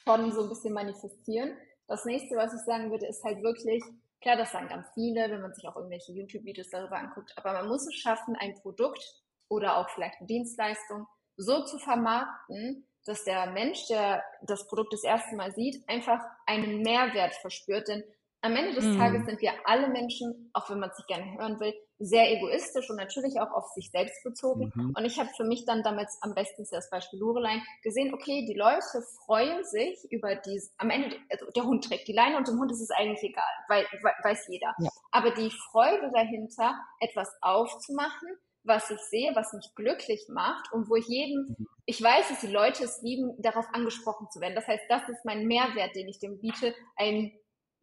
[0.03, 1.55] schon so ein bisschen manifestieren.
[1.87, 3.81] Das nächste, was ich sagen würde, ist halt wirklich,
[4.23, 7.67] klar, das sagen ganz viele, wenn man sich auch irgendwelche YouTube-Videos darüber anguckt, aber man
[7.67, 9.03] muss es schaffen, ein Produkt
[9.49, 11.05] oder auch vielleicht eine Dienstleistung
[11.35, 16.81] so zu vermarkten, dass der Mensch, der das Produkt das erste Mal sieht, einfach einen
[16.81, 17.87] Mehrwert verspürt.
[17.87, 18.03] Denn
[18.43, 18.97] am Ende des mhm.
[18.97, 22.89] Tages sind wir alle Menschen, auch wenn man es nicht gerne hören will, sehr egoistisch
[22.89, 24.71] und natürlich auch auf sich selbst bezogen.
[24.75, 24.93] Mhm.
[24.97, 28.57] Und ich habe für mich dann damals am besten das Beispiel Lorelein gesehen, okay, die
[28.57, 32.59] Leute freuen sich über dies, am Ende, also der Hund trägt die Leine und dem
[32.59, 33.85] Hund ist es eigentlich egal, weil,
[34.23, 34.75] weiß jeder.
[34.77, 34.89] Ja.
[35.11, 38.27] Aber die Freude dahinter, etwas aufzumachen,
[38.65, 41.67] was ich sehe, was mich glücklich macht und wo ich jedem, mhm.
[41.85, 44.55] ich weiß, dass die Leute es lieben, darauf angesprochen zu werden.
[44.55, 47.31] Das heißt, das ist mein Mehrwert, den ich dem biete, ein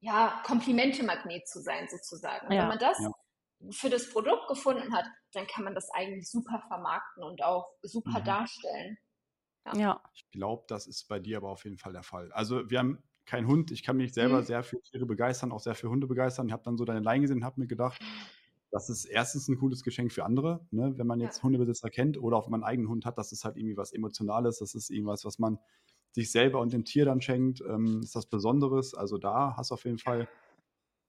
[0.01, 2.47] ja, Komplimente-Magnet zu sein, sozusagen.
[2.47, 2.63] Und ja.
[2.63, 3.13] wenn man das ja.
[3.71, 8.21] für das Produkt gefunden hat, dann kann man das eigentlich super vermarkten und auch super
[8.21, 8.25] mhm.
[8.25, 8.99] darstellen.
[9.67, 9.77] Ja.
[9.77, 10.03] ja.
[10.15, 12.33] Ich glaube, das ist bei dir aber auf jeden Fall der Fall.
[12.33, 13.71] Also wir haben keinen Hund.
[13.71, 14.45] Ich kann mich selber mhm.
[14.45, 16.47] sehr für Tiere begeistern, auch sehr für Hunde begeistern.
[16.49, 18.03] Ich habe dann so deine Leine gesehen und habe mir gedacht,
[18.71, 20.95] das ist erstens ein cooles Geschenk für andere, ne?
[20.97, 21.43] wenn man jetzt ja.
[21.43, 23.93] Hundebesitzer kennt oder auch wenn man einen eigenen Hund hat, das ist halt irgendwie was
[23.93, 25.59] Emotionales, das ist irgendwas, was man
[26.13, 28.95] sich selber und dem Tier dann schenkt, ähm, ist das Besonderes.
[28.95, 30.29] Also da hast du auf jeden Fall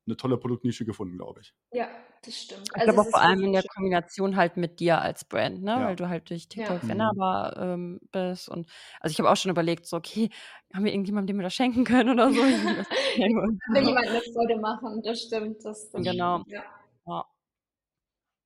[0.08, 1.54] eine tolle Produktnische gefunden, glaube ich.
[1.72, 1.88] Ja,
[2.24, 2.68] das stimmt.
[2.68, 5.72] Ich also glaube vor allem in der Kombination halt mit dir als Brand, ne?
[5.72, 5.86] Ja.
[5.88, 6.96] weil du halt durch TikTok ja.
[6.96, 8.50] nahbar ähm, bist.
[8.50, 8.68] Und
[9.00, 10.30] also ich habe auch schon überlegt, so, okay,
[10.74, 12.42] haben wir irgendjemandem, dem wir das schenken können oder so?
[12.42, 15.64] Will jemand eine Freude machen, das stimmt.
[15.64, 16.40] Das, das genau.
[16.40, 16.64] Stimmt, ja.
[17.08, 17.26] ja.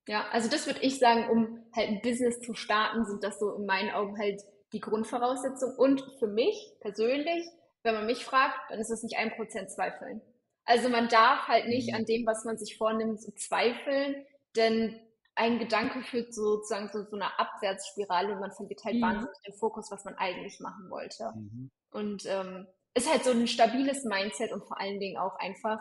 [0.08, 3.56] Ja, also das würde ich sagen, um halt ein Business zu starten, sind das so
[3.56, 4.40] in meinen Augen halt
[4.76, 5.76] die Grundvoraussetzungen.
[5.78, 7.44] Und für mich persönlich,
[7.84, 10.22] wenn man mich fragt, dann ist es nicht ein Prozent zweifeln.
[10.66, 15.00] Also man darf halt nicht an dem, was man sich vornimmt, zweifeln, denn
[15.36, 19.02] ein Gedanke führt sozusagen zu so einer Abwärtsspirale und man verliert halt mhm.
[19.02, 21.32] wahnsinnig den Fokus, was man eigentlich machen wollte.
[21.36, 21.72] Mhm.
[21.92, 25.80] Und ähm, ist halt so ein stabiles Mindset und vor allen Dingen auch einfach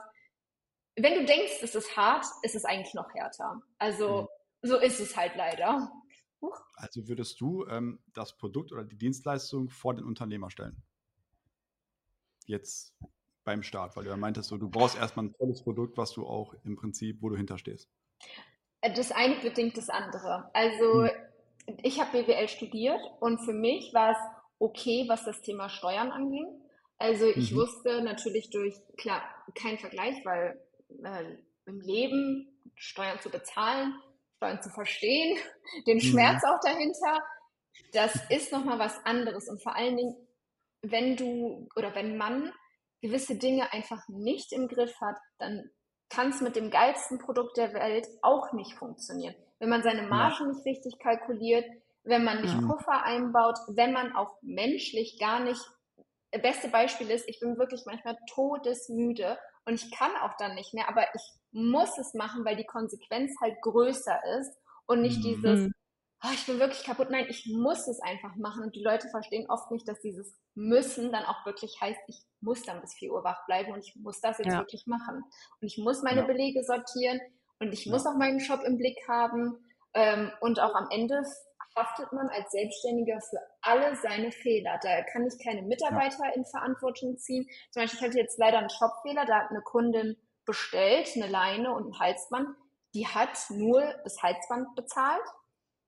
[0.97, 3.61] wenn du denkst, es ist hart, ist es eigentlich noch härter.
[3.79, 4.69] Also mhm.
[4.69, 5.91] so ist es halt leider.
[6.45, 6.61] Huch.
[6.75, 10.83] Also würdest du ähm, das Produkt oder die Dienstleistung vor den Unternehmer stellen?
[12.47, 12.95] Jetzt
[13.45, 16.27] beim Start, weil du ja meintest, so, du brauchst erstmal ein tolles Produkt, was du
[16.27, 17.91] auch im Prinzip, wo du hinterstehst.
[18.81, 20.51] Äh, das eine bedingt das andere.
[20.53, 21.11] Also hm.
[21.83, 24.19] ich habe BWL studiert und für mich war es
[24.59, 26.47] okay, was das Thema Steuern anging.
[26.99, 27.57] Also ich mhm.
[27.57, 29.23] wusste natürlich durch, klar,
[29.55, 30.61] kein Vergleich, weil
[31.03, 33.95] äh, im Leben Steuern zu bezahlen,
[34.45, 35.39] Steuern zu verstehen,
[35.87, 36.03] den mhm.
[36.03, 37.23] Schmerz auch dahinter,
[37.93, 39.49] das ist nochmal was anderes.
[39.49, 40.17] Und vor allen Dingen,
[40.83, 42.53] wenn du oder wenn man
[43.01, 45.71] gewisse Dinge einfach nicht im Griff hat, dann
[46.11, 49.35] kann es mit dem geilsten Produkt der Welt auch nicht funktionieren.
[49.59, 50.53] Wenn man seine Margen ja.
[50.53, 51.65] nicht richtig kalkuliert,
[52.05, 52.61] wenn man nicht ja.
[52.61, 55.61] Puffer einbaut, wenn man auch menschlich gar nicht.
[56.43, 60.89] Beste Beispiel ist, ich bin wirklich manchmal todesmüde und ich kann auch dann nicht mehr,
[60.89, 61.23] aber ich
[61.53, 64.53] muss es machen, weil die Konsequenz halt größer ist
[64.87, 65.23] und nicht mhm.
[65.23, 65.71] dieses,
[66.23, 67.11] oh, ich bin wirklich kaputt.
[67.11, 71.13] Nein, ich muss es einfach machen und die Leute verstehen oft nicht, dass dieses müssen
[71.13, 74.21] dann auch wirklich heißt, ich muss dann bis 4 Uhr wach bleiben und ich muss
[74.21, 74.59] das jetzt ja.
[74.59, 75.25] wirklich machen.
[75.61, 76.27] Und ich muss meine ja.
[76.27, 77.21] Belege sortieren
[77.59, 77.93] und ich ja.
[77.93, 79.57] muss auch meinen Shop im Blick haben
[79.95, 81.23] ähm, und auch am Ende
[81.77, 84.79] haftet man als Selbstständiger für alle seine Fehler.
[84.83, 86.33] Da kann ich keine Mitarbeiter ja.
[86.35, 87.49] in Verantwortung ziehen.
[87.71, 91.75] Zum Beispiel, ich hatte jetzt leider einen Shopfehler, da hat eine Kundin bestellt, eine Leine
[91.75, 92.49] und ein Halsband.
[92.95, 95.25] Die hat nur das Halsband bezahlt.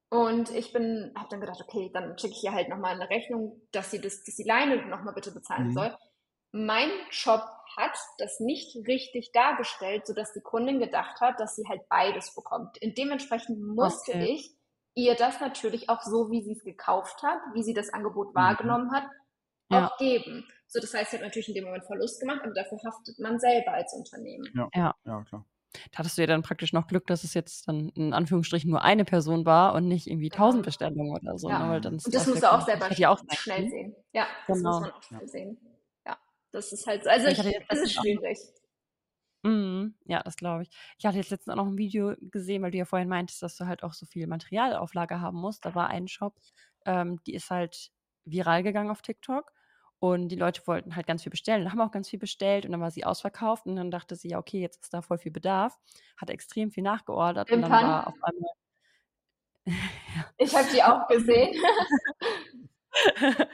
[0.08, 3.60] Und ich bin, habe dann gedacht, okay, dann schicke ich ihr halt nochmal eine Rechnung,
[3.72, 5.72] dass sie das, dass die Leine nochmal bitte bezahlen mhm.
[5.72, 5.96] soll.
[6.52, 7.42] Mein Shop
[7.76, 12.80] hat das nicht richtig dargestellt, sodass die Kundin gedacht hat, dass sie halt beides bekommt.
[12.82, 14.32] Und dementsprechend musste okay.
[14.32, 14.55] ich
[14.96, 18.34] ihr das natürlich auch so, wie sie es gekauft hat, wie sie das Angebot mhm.
[18.34, 19.04] wahrgenommen hat,
[19.70, 19.86] ja.
[19.86, 20.44] auch geben.
[20.66, 23.38] So, das heißt, sie hat natürlich in dem Moment Verlust gemacht, aber dafür haftet man
[23.38, 24.48] selber als Unternehmen.
[24.54, 24.94] Ja, ja.
[25.04, 25.46] ja klar.
[25.92, 28.82] Da hattest du ja dann praktisch noch Glück, dass es jetzt dann in Anführungsstrichen nur
[28.82, 31.50] eine Person war und nicht irgendwie tausend Bestellungen oder so.
[31.50, 31.66] Ja.
[31.66, 31.72] Ne?
[31.72, 33.94] Weil dann und das musst du auch selber auch schnell sehen.
[34.12, 34.70] Ja, das genau.
[34.70, 35.58] muss man auch schnell sehen.
[36.56, 37.10] Das ist halt so.
[37.10, 37.36] Also ich,
[37.68, 38.38] das ist schwierig.
[39.46, 40.70] Mhm, ja, das glaube ich.
[40.98, 43.56] Ich hatte jetzt letztens auch noch ein Video gesehen, weil du ja vorhin meintest, dass
[43.56, 45.64] du halt auch so viel Materialauflage haben musst.
[45.64, 46.34] Da war ein Shop,
[46.84, 47.92] ähm, die ist halt
[48.24, 49.52] viral gegangen auf TikTok
[50.00, 52.80] und die Leute wollten halt ganz viel bestellen, haben auch ganz viel bestellt und dann
[52.80, 55.78] war sie ausverkauft und dann dachte sie, ja, okay, jetzt ist da voll viel Bedarf,
[56.16, 58.50] hat extrem viel nachgeordert und dann war auf einmal.
[60.38, 61.60] Ich habe die auch gesehen.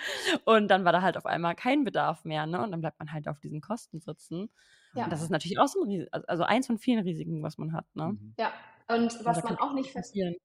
[0.45, 2.62] und dann war da halt auf einmal kein Bedarf mehr, ne?
[2.62, 4.51] Und dann bleibt man halt auf diesen Kosten sitzen.
[4.95, 5.05] Ja.
[5.05, 7.72] Und das ist natürlich auch so ein Ries also eins von vielen Risiken, was man
[7.72, 8.12] hat, ne?
[8.12, 8.34] Mhm.
[8.38, 8.53] Ja,
[8.88, 10.36] und was man auch nicht passieren.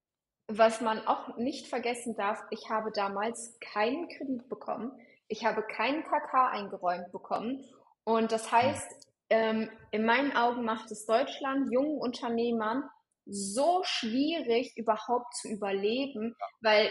[0.47, 4.91] Was man auch nicht vergessen darf, ich habe damals keinen Kredit bekommen.
[5.27, 7.65] Ich habe keinen KK eingeräumt bekommen.
[8.05, 12.83] Und das heißt, ähm, in meinen Augen macht es Deutschland jungen Unternehmern
[13.25, 16.89] so schwierig, überhaupt zu überleben, weil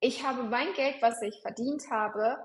[0.00, 2.36] ich habe mein Geld, was ich verdient habe,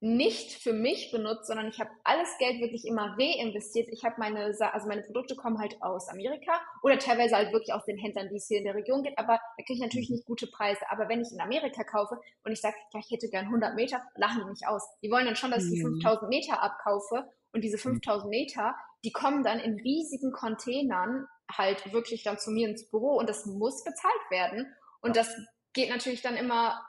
[0.00, 3.88] nicht für mich benutzt, sondern ich habe alles Geld wirklich immer reinvestiert.
[3.90, 7.84] Ich habe meine, also meine Produkte kommen halt aus Amerika oder teilweise halt wirklich aus
[7.86, 10.26] den Händlern, die es hier in der Region gibt, aber da kriege ich natürlich nicht
[10.26, 10.80] gute Preise.
[10.90, 14.02] Aber wenn ich in Amerika kaufe und ich sage, ja, ich hätte gern 100 Meter,
[14.16, 14.86] lachen die mich aus.
[15.02, 16.28] Die wollen dann schon, dass ich die 5000 mhm.
[16.28, 18.30] Meter abkaufe und diese 5000 mhm.
[18.30, 23.30] Meter, die kommen dann in riesigen Containern halt wirklich dann zu mir ins Büro und
[23.30, 24.66] das muss bezahlt werden.
[25.00, 25.34] Und das
[25.72, 26.84] geht natürlich dann immer,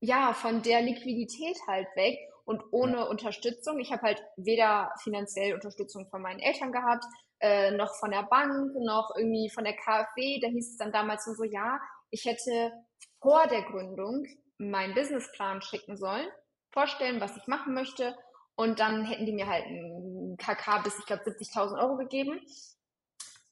[0.00, 2.18] ja, von der Liquidität halt weg
[2.48, 3.02] und ohne ja.
[3.02, 3.78] Unterstützung.
[3.78, 7.04] Ich habe halt weder finanziell Unterstützung von meinen Eltern gehabt,
[7.40, 10.40] äh, noch von der Bank, noch irgendwie von der KfW.
[10.40, 11.78] Da hieß es dann damals nur so, ja,
[12.10, 12.72] ich hätte
[13.20, 14.26] vor der Gründung
[14.56, 16.26] meinen Businessplan schicken sollen,
[16.72, 18.16] vorstellen, was ich machen möchte.
[18.56, 22.40] Und dann hätten die mir halt einen KK bis, ich glaube, 70.000 Euro gegeben.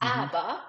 [0.01, 0.09] Mhm.
[0.09, 0.63] Aber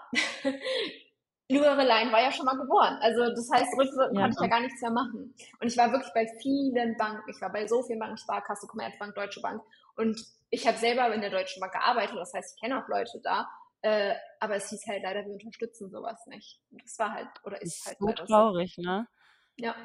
[1.50, 2.98] Lorelein war ja schon mal geboren.
[3.02, 5.34] Also das heißt, rückwirkend ja, konnte ich ja gar nichts mehr machen.
[5.60, 7.30] Und ich war wirklich bei vielen Banken.
[7.30, 9.62] Ich war bei so vielen Banken, Sparkasse, Commerzbank, Deutsche Bank.
[9.96, 10.20] Und
[10.50, 12.18] ich habe selber in der Deutschen Bank gearbeitet.
[12.18, 13.48] Das heißt, ich kenne auch Leute da.
[13.82, 16.60] Äh, aber es hieß halt leider, wir unterstützen sowas nicht.
[16.72, 19.08] Und das war halt, oder ist, ist halt so traurig, ne?
[19.56, 19.76] Ja.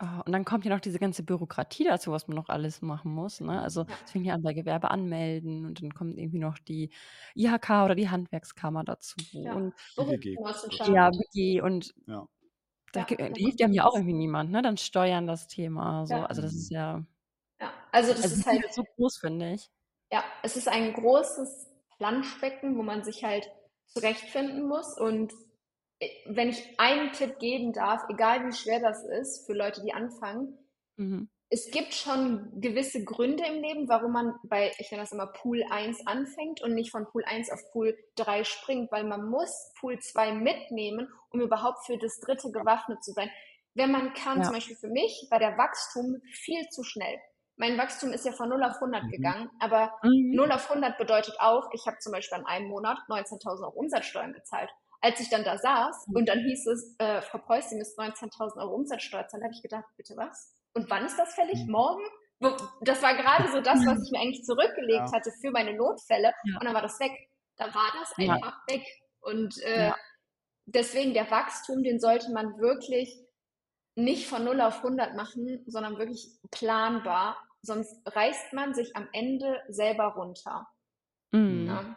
[0.00, 3.12] Oh, und dann kommt ja noch diese ganze Bürokratie dazu, was man noch alles machen
[3.12, 3.40] muss.
[3.40, 3.60] Ne?
[3.60, 4.12] Also es ja.
[4.12, 6.90] fängt ja an bei Gewerbe anmelden und dann kommt irgendwie noch die
[7.34, 9.16] IHK oder die Handwerkskammer dazu.
[9.32, 9.74] Ja, und.
[10.86, 12.28] Ja, BG und ja.
[12.92, 14.62] da, ja, da hilft ja mir auch irgendwie niemand, ne?
[14.62, 16.06] Dann Steuern das Thema.
[16.06, 16.14] So.
[16.14, 17.04] Also das ist ja.
[17.60, 19.68] Ja, also das also ist halt so groß, finde ich.
[20.12, 23.50] Ja, es ist ein großes Planschbecken, wo man sich halt
[23.88, 25.32] zurechtfinden muss und
[26.26, 30.56] wenn ich einen Tipp geben darf, egal wie schwer das ist für Leute, die anfangen,
[30.96, 31.28] mhm.
[31.50, 35.64] es gibt schon gewisse Gründe im Leben, warum man bei, ich nenne das immer Pool
[35.68, 39.98] 1 anfängt und nicht von Pool 1 auf Pool 3 springt, weil man muss Pool
[39.98, 43.30] 2 mitnehmen, um überhaupt für das dritte gewaffnet zu sein.
[43.74, 44.44] Wenn man kann, ja.
[44.44, 47.18] zum Beispiel für mich, war der Wachstum viel zu schnell.
[47.56, 49.08] Mein Wachstum ist ja von 0 auf 100 mhm.
[49.10, 50.30] gegangen, aber mhm.
[50.32, 54.32] 0 auf 100 bedeutet auch, ich habe zum Beispiel an einem Monat 19.000 Euro Umsatzsteuern
[54.32, 54.70] gezahlt.
[55.00, 56.16] Als ich dann da saß mhm.
[56.16, 59.62] und dann hieß es, äh, Frau Preuß, Sie müssen 19.000 Euro Umsatzsteuer zahlen, habe ich
[59.62, 60.54] gedacht, bitte was?
[60.74, 61.64] Und wann ist das fällig?
[61.64, 61.72] Mhm.
[61.72, 62.02] Morgen?
[62.82, 65.12] Das war gerade so das, was ich mir eigentlich zurückgelegt ja.
[65.12, 66.32] hatte für meine Notfälle.
[66.44, 66.54] Ja.
[66.54, 67.12] Und dann war das weg.
[67.56, 68.74] Da war das einfach ja.
[68.74, 68.86] weg.
[69.20, 69.90] Und äh,
[70.66, 73.18] deswegen der Wachstum, den sollte man wirklich
[73.96, 77.36] nicht von 0 auf 100 machen, sondern wirklich planbar.
[77.62, 80.68] Sonst reißt man sich am Ende selber runter.
[81.32, 81.66] Mhm.
[81.66, 81.96] Ja.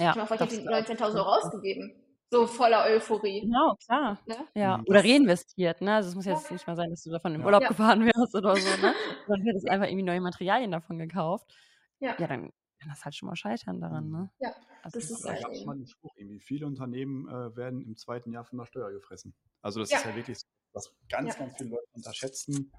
[0.00, 3.40] Ja, ich habe die 19.000 Euro ausgegeben so voller Euphorie.
[3.40, 4.18] Genau, klar.
[4.26, 4.36] Ne?
[4.54, 4.78] Ja.
[4.78, 4.84] Mhm.
[4.88, 5.94] Oder reinvestiert, ne?
[5.94, 7.68] Also es muss jetzt nicht mal sein, dass du davon im Urlaub ja.
[7.68, 8.94] gefahren wärst oder so, ne?
[9.26, 11.52] Sondern du hättest einfach irgendwie neue Materialien davon gekauft.
[12.00, 12.16] Ja.
[12.18, 14.30] Ja, dann kann das halt schon mal scheitern daran, ne?
[14.40, 14.54] Ja.
[14.82, 15.38] Also das, das ist halt.
[15.38, 18.66] Ich habe mal den Spruch, irgendwie viele Unternehmen äh, werden im zweiten Jahr von der
[18.66, 19.34] Steuer gefressen.
[19.62, 19.98] Also das ja.
[19.98, 20.38] ist ja wirklich
[20.72, 22.72] was ganz, ganz viele Leute unterschätzen.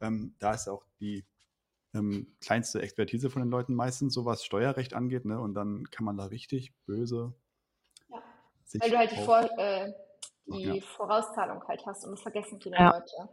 [0.00, 1.24] Ähm, da ist auch die
[1.94, 5.40] ähm, kleinste Expertise von den Leuten meistens, so was Steuerrecht angeht, ne?
[5.40, 7.34] Und dann kann man da richtig böse
[8.74, 9.92] weil du halt die, Vor, äh,
[10.46, 10.80] die ja.
[10.96, 12.90] Vorauszahlung halt hast und das vergessen viele ja.
[12.90, 13.28] Leute.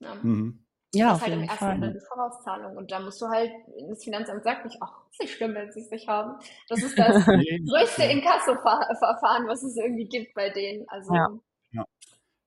[0.00, 0.14] Ja.
[0.14, 0.64] Mhm.
[0.92, 1.92] Ja, das ist halt im ersten Fall.
[1.92, 2.76] die Vorauszahlung.
[2.76, 3.52] Und da musst du halt,
[3.88, 6.42] das Finanzamt sagt nicht, ach, ist nicht schlimm, wenn sie es nicht haben.
[6.68, 10.88] Das ist das größte Inkasso-Verfahren, was es irgendwie gibt bei denen.
[10.88, 11.28] Also, ja.
[11.72, 11.84] ja.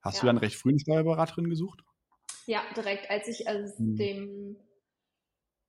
[0.01, 1.79] Hast du dann recht früh eine Steuerberaterin gesucht?
[2.45, 3.95] Ja, direkt, als ich aus mhm.
[3.95, 4.57] dem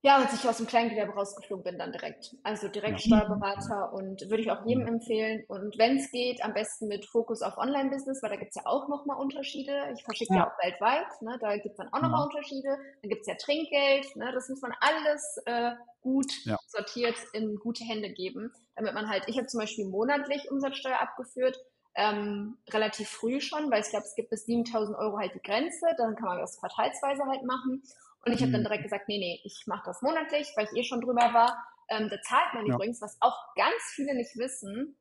[0.05, 2.35] ja, als ich aus dem Kleingewerbe rausgeflogen bin, dann direkt.
[2.43, 3.17] Also direkt ja.
[3.17, 5.43] Steuerberater und würde ich auch jedem empfehlen.
[5.47, 8.67] Und wenn es geht, am besten mit Fokus auf Online-Business, weil da gibt es ja
[8.67, 9.73] auch nochmal Unterschiede.
[9.95, 10.41] Ich verschicke ja.
[10.41, 10.47] ja.
[10.47, 11.39] auch weltweit, ne?
[11.41, 12.25] da gibt es dann auch nochmal ja.
[12.25, 12.77] Unterschiede.
[13.01, 14.31] Dann gibt es ja Trinkgeld, ne?
[14.31, 16.59] das muss man alles äh, gut ja.
[16.67, 21.57] sortiert in gute Hände geben, damit man halt, ich habe zum Beispiel monatlich Umsatzsteuer abgeführt,
[21.95, 25.87] ähm, relativ früh schon, weil ich glaube, es gibt bis 7000 Euro halt die Grenze,
[25.97, 27.81] dann kann man das quartalsweise halt machen
[28.25, 28.65] Und ich habe dann mhm.
[28.65, 31.63] direkt gesagt, nee, nee, ich mache das monatlich, weil ich eh schon drüber war.
[31.89, 32.73] Ähm, da zahlt man ja.
[32.73, 34.97] übrigens, was auch ganz viele nicht wissen,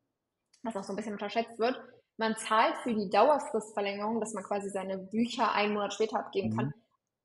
[0.62, 1.81] was auch so ein bisschen unterschätzt wird,
[2.16, 6.66] man zahlt für die Dauerfristverlängerung, dass man quasi seine Bücher einen Monat später abgeben kann,
[6.66, 6.75] mhm.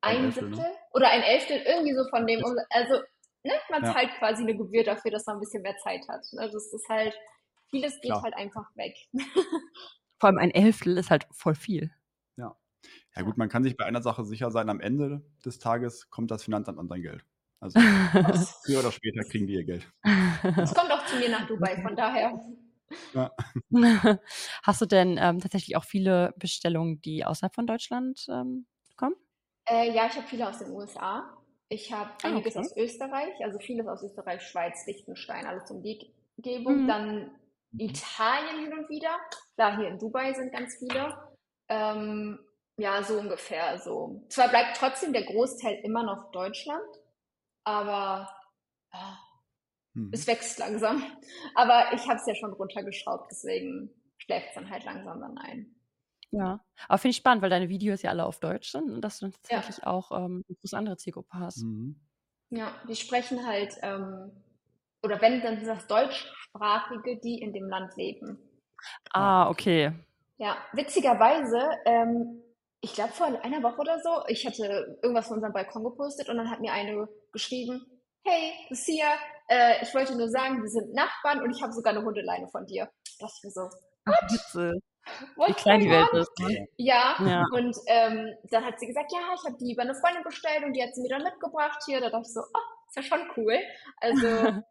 [0.01, 0.71] ein, ein Siebtel ne?
[0.93, 2.95] oder ein Elftel, irgendwie so von dem, also
[3.43, 3.93] ne, man ja.
[3.93, 6.25] zahlt quasi eine Gebühr dafür, dass man ein bisschen mehr Zeit hat.
[6.37, 7.13] Also es ist halt,
[7.69, 8.23] vieles geht Klar.
[8.23, 8.95] halt einfach weg.
[10.19, 11.91] Vor allem ein Elftel ist halt voll viel.
[13.15, 13.23] Ja.
[13.23, 16.43] Gut, man kann sich bei einer Sache sicher sein, am Ende des Tages kommt das
[16.43, 17.25] Finanzamt an sein Geld.
[17.59, 17.79] Also
[18.65, 19.87] früher oder später kriegen die ihr Geld.
[20.57, 22.39] Es kommt auch zu mir nach Dubai, von daher.
[23.13, 23.31] Ja.
[24.63, 28.65] Hast du denn ähm, tatsächlich auch viele Bestellungen, die außerhalb von Deutschland ähm,
[28.95, 29.15] kommen?
[29.69, 31.37] Äh, ja, ich habe viele aus den USA.
[31.67, 32.65] Ich habe ah, einiges okay.
[32.65, 36.83] aus Österreich, also vieles aus Österreich, Schweiz, Liechtenstein, alles um die Umgebung.
[36.83, 36.87] Mhm.
[36.87, 37.31] Dann
[37.77, 39.15] Italien hin und wieder.
[39.55, 41.15] Da hier in Dubai sind ganz viele.
[41.67, 42.39] Ähm,
[42.79, 44.25] ja, so ungefähr so.
[44.29, 46.87] Zwar bleibt trotzdem der Großteil immer noch Deutschland,
[47.63, 48.29] aber
[48.93, 49.19] ja,
[49.93, 50.09] mhm.
[50.13, 51.03] es wächst langsam.
[51.55, 55.75] Aber ich habe es ja schon runtergeschraubt, deswegen schläft es dann halt langsam dann ein.
[56.31, 59.19] Ja, aber finde ich spannend, weil deine Videos ja alle auf Deutsch sind und dass
[59.19, 59.87] du dann tatsächlich ja.
[59.87, 61.63] auch ähm, eine andere Zielgruppe hast.
[61.63, 61.99] Mhm.
[62.51, 64.31] Ja, die sprechen halt, ähm,
[65.03, 68.37] oder wenn, dann sind das Deutschsprachige, die in dem Land leben.
[69.11, 69.91] Ah, okay.
[70.37, 72.41] Ja, witzigerweise, ähm,
[72.81, 76.37] ich glaube vor einer Woche oder so, ich hatte irgendwas von unserem Balkon gepostet und
[76.37, 77.85] dann hat mir eine geschrieben,
[78.23, 79.13] hey, Lucia,
[79.49, 82.65] äh, ich wollte nur sagen, wir sind Nachbarn und ich habe sogar eine Hundeleine von
[82.65, 82.89] dir.
[83.19, 83.69] Das ist so,
[84.05, 84.73] Ach, Witze.
[85.47, 86.31] Wie klein die Welt ist.
[86.39, 86.67] Ne?
[86.77, 90.23] Ja, ja, und ähm, dann hat sie gesagt, ja, ich habe die über eine Freundin
[90.23, 91.99] bestellt und die hat sie mir dann mitgebracht hier.
[91.99, 93.57] Da dachte ich so, oh, ist ja schon cool.
[93.97, 94.27] Also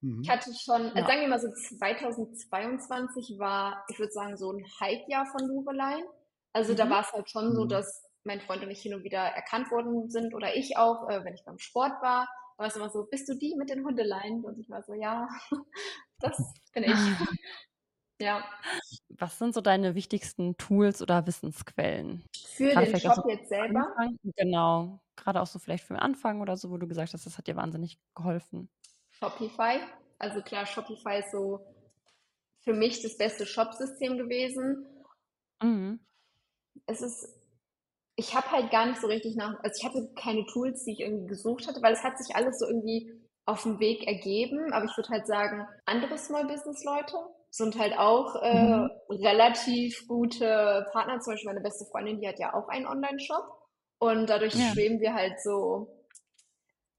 [0.00, 0.22] mhm.
[0.22, 0.92] ich hatte schon, ja.
[0.94, 6.02] also sagen wir mal so 2022 war, ich würde sagen, so ein Hype-Jahr von Lurelein.
[6.58, 6.76] Also mhm.
[6.76, 7.54] da war es halt schon mhm.
[7.54, 11.08] so, dass mein Freund und ich hin und wieder erkannt worden sind oder ich auch,
[11.08, 13.84] äh, wenn ich beim Sport war, war es immer so, bist du die mit den
[13.84, 14.44] Hundeleien?
[14.44, 15.28] Und ich war so, ja,
[16.18, 16.36] das
[16.72, 16.90] bin ich.
[18.20, 18.44] Ja.
[19.10, 22.24] Was sind so deine wichtigsten Tools oder Wissensquellen?
[22.56, 23.94] Für Gerade den Shop so jetzt selber?
[23.96, 25.00] Anfang, genau.
[25.14, 27.46] Gerade auch so vielleicht für den Anfang oder so, wo du gesagt hast, das hat
[27.46, 28.68] dir wahnsinnig geholfen.
[29.12, 29.78] Shopify.
[30.18, 31.64] Also klar, Shopify ist so
[32.62, 34.84] für mich das beste Shop-System gewesen.
[35.62, 36.00] Mhm.
[36.86, 37.28] Es ist,
[38.16, 41.00] ich habe halt gar nicht so richtig nach, also ich hatte keine Tools, die ich
[41.00, 43.12] irgendwie gesucht hatte, weil es hat sich alles so irgendwie
[43.46, 44.72] auf dem Weg ergeben.
[44.72, 47.16] Aber ich würde halt sagen, andere Small Business Leute,
[47.50, 48.90] sind halt auch äh, mhm.
[49.08, 51.20] relativ gute Partner.
[51.20, 53.44] Zum Beispiel meine beste Freundin, die hat ja auch einen Online-Shop.
[53.98, 54.70] Und dadurch ja.
[54.72, 55.88] schweben wir halt so.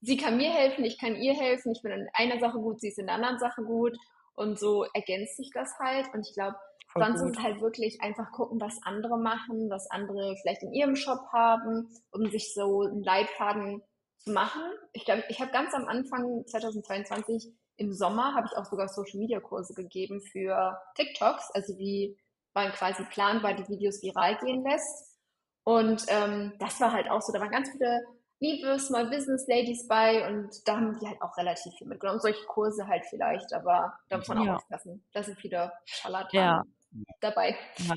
[0.02, 1.72] Sie kann mir helfen, ich kann ihr helfen.
[1.72, 3.98] Ich bin in einer Sache gut, sie ist in der anderen Sache gut.
[4.34, 6.14] Und so ergänzt sich das halt.
[6.14, 6.56] Und ich glaube,
[6.94, 7.32] sonst gut.
[7.32, 11.90] ist halt wirklich einfach gucken, was andere machen, was andere vielleicht in ihrem Shop haben,
[12.12, 13.84] um sich so einen Leitfaden
[14.18, 14.62] zu machen.
[14.94, 19.20] Ich glaube, ich habe ganz am Anfang 2022 im Sommer habe ich auch sogar Social
[19.20, 22.18] Media Kurse gegeben für TikToks, also wie
[22.54, 25.18] man quasi planbar die Videos viral gehen lässt.
[25.64, 28.02] Und ähm, das war halt auch so, da waren ganz viele
[28.40, 32.20] liebe Small Business Ladies bei und da haben die halt auch relativ viel mitgenommen.
[32.20, 34.56] Solche Kurse halt vielleicht, aber da muss man auch ja.
[34.56, 35.06] aufpassen.
[35.14, 36.64] Da sind viele Scharlatanen ja.
[37.22, 37.56] Dabei.
[37.78, 37.96] Ja,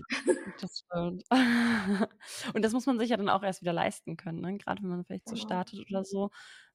[0.61, 1.25] das stimmt.
[2.55, 4.59] und das muss man sich ja dann auch erst wieder leisten können, ne?
[4.59, 5.47] gerade wenn man vielleicht so genau.
[5.47, 6.31] startet oder so.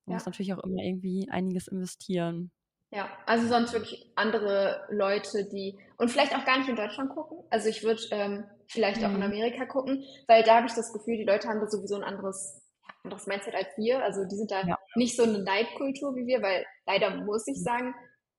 [0.06, 0.14] Man ja.
[0.16, 2.52] muss natürlich auch immer irgendwie einiges investieren.
[2.90, 7.40] Ja, also sonst wirklich andere Leute, die und vielleicht auch gar nicht in Deutschland gucken.
[7.50, 9.24] Also ich würde ähm, vielleicht auch in mhm.
[9.24, 12.62] Amerika gucken, weil da habe ich das Gefühl, die Leute haben da sowieso ein anderes,
[13.04, 14.02] anderes Mindset als wir.
[14.04, 14.78] Also die sind da ja.
[14.96, 17.64] nicht so eine Neidkultur wie wir, weil leider muss ich mhm.
[17.64, 17.96] sagen,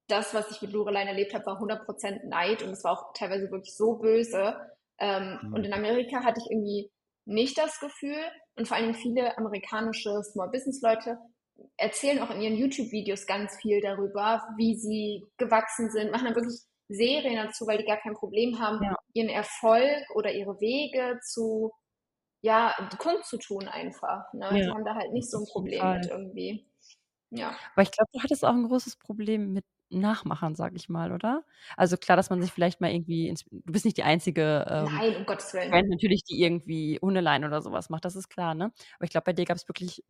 [0.09, 3.51] das, was ich mit Lorelein erlebt habe, war 100% Neid und es war auch teilweise
[3.51, 4.57] wirklich so böse.
[4.99, 5.55] Ähm, mhm.
[5.55, 6.91] Und in Amerika hatte ich irgendwie
[7.25, 8.19] nicht das Gefühl
[8.57, 11.19] und vor allem viele amerikanische Small Business Leute
[11.77, 16.61] erzählen auch in ihren YouTube-Videos ganz viel darüber, wie sie gewachsen sind, machen dann wirklich
[16.89, 18.97] Serien dazu, weil die gar kein Problem haben, ja.
[19.13, 21.73] ihren Erfolg oder ihre Wege zu,
[22.43, 24.33] ja, kundzutun einfach.
[24.33, 24.47] Ne?
[24.47, 24.53] Ja.
[24.53, 26.67] Die haben da halt nicht so ein Problem mit irgendwie.
[27.31, 27.55] Ja.
[27.75, 31.45] Aber ich glaube, du hattest auch ein großes Problem mit Nachmachern, sag ich mal, oder?
[31.77, 35.17] Also klar, dass man sich vielleicht mal irgendwie, du bist nicht die einzige ähm, Nein,
[35.17, 35.71] um Gottes Willen.
[35.71, 38.73] Brand natürlich, die irgendwie Hundelein oder sowas macht, das ist klar, ne?
[38.97, 40.05] Aber ich glaube, bei dir gab es wirklich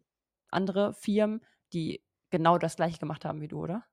[0.50, 1.40] andere Firmen,
[1.72, 3.84] die genau das gleiche gemacht haben wie du, oder?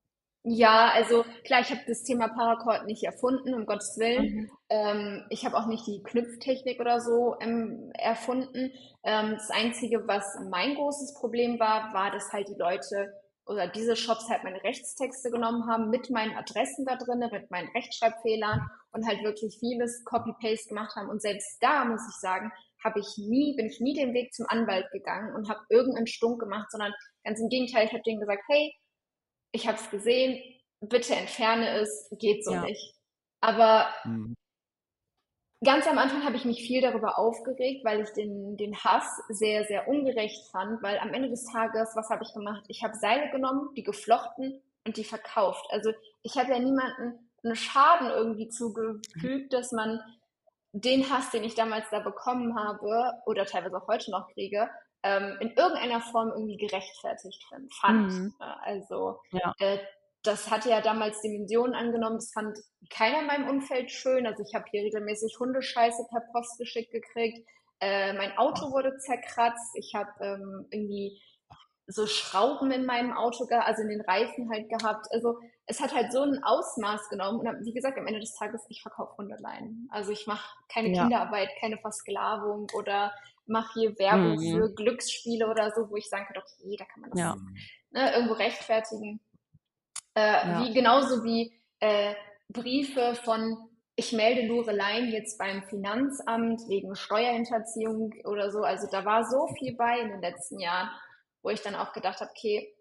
[0.47, 4.25] Ja, also klar, ich habe das Thema Paracord nicht erfunden, um Gottes Willen.
[4.25, 4.51] Mhm.
[4.69, 8.71] Ähm, ich habe auch nicht die Knüpftechnik oder so ähm, erfunden.
[9.03, 13.11] Ähm, das Einzige, was mein großes Problem war, war, dass halt die Leute
[13.45, 17.69] oder diese Shops halt meine Rechtstexte genommen haben mit meinen Adressen da drin, mit meinen
[17.75, 21.09] Rechtschreibfehlern und halt wirklich vieles Copy-Paste gemacht haben.
[21.09, 22.51] Und selbst da, muss ich sagen,
[22.83, 26.39] habe ich nie, bin ich nie den Weg zum Anwalt gegangen und habe irgendeinen Stunk
[26.39, 26.93] gemacht, sondern
[27.23, 28.73] ganz im Gegenteil, ich habe denen gesagt, hey,
[29.51, 30.41] ich habe es gesehen,
[30.81, 32.61] bitte entferne es, geht so ja.
[32.61, 32.95] nicht.
[33.41, 34.35] Aber mhm.
[35.63, 39.65] Ganz am Anfang habe ich mich viel darüber aufgeregt, weil ich den, den Hass sehr,
[39.65, 42.63] sehr ungerecht fand, weil am Ende des Tages, was habe ich gemacht?
[42.67, 45.65] Ich habe Seile genommen, die geflochten und die verkauft.
[45.69, 45.91] Also
[46.23, 49.99] ich habe ja niemanden einen Schaden irgendwie zugefügt, dass man
[50.73, 54.69] den Hass, den ich damals da bekommen habe oder teilweise auch heute noch kriege,
[55.03, 57.45] ähm, in irgendeiner Form irgendwie gerechtfertigt
[57.79, 58.11] fand.
[58.11, 58.33] Mhm.
[58.39, 59.53] Also ja.
[59.59, 59.77] äh,
[60.25, 62.17] das hatte ja damals Dimensionen angenommen.
[62.17, 62.57] Das fand
[62.89, 64.25] keiner in meinem Umfeld schön.
[64.25, 67.47] Also ich habe hier regelmäßig Hundescheiße per Post geschickt gekriegt.
[67.79, 69.75] Äh, mein Auto wurde zerkratzt.
[69.75, 71.21] Ich habe ähm, irgendwie
[71.87, 75.05] so Schrauben in meinem Auto, also in den Reifen halt gehabt.
[75.11, 77.39] Also es hat halt so ein Ausmaß genommen.
[77.39, 79.87] Und wie gesagt, am Ende des Tages, ich verkaufe Hundeleien.
[79.91, 81.03] Also ich mache keine ja.
[81.03, 83.13] Kinderarbeit, keine Versklavung oder
[83.45, 84.57] mache hier Werbung mhm.
[84.57, 87.35] für Glücksspiele oder so, wo ich sagen kann, okay, da kann man das ja.
[87.91, 89.19] ne, irgendwo rechtfertigen.
[90.15, 90.63] Äh, ja.
[90.63, 92.13] wie, genauso wie äh,
[92.49, 93.57] Briefe von
[93.97, 98.63] ich melde Loreleien jetzt beim Finanzamt wegen Steuerhinterziehung oder so.
[98.63, 100.89] Also da war so viel bei in den letzten Jahren
[101.45, 102.73] wo ich dann auch gedacht habe, okay,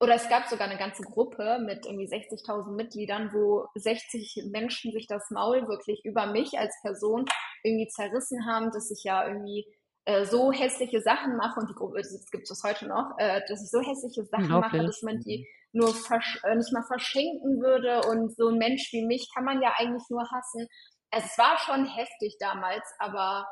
[0.00, 5.06] oder es gab sogar eine ganze Gruppe mit irgendwie 60.000 Mitgliedern, wo 60 Menschen sich
[5.06, 7.26] das Maul wirklich über mich als Person
[7.62, 9.66] irgendwie zerrissen haben, dass ich ja irgendwie
[10.06, 13.62] äh, so hässliche Sachen mache und die Gruppe, das gibt es heute noch, äh, dass
[13.62, 15.46] ich so hässliche Sachen mache, dass man die
[15.76, 19.74] nur äh, nicht mal verschenken würde und so ein Mensch wie mich kann man ja
[19.76, 20.66] eigentlich nur hassen.
[21.10, 23.46] Also es war schon heftig damals, aber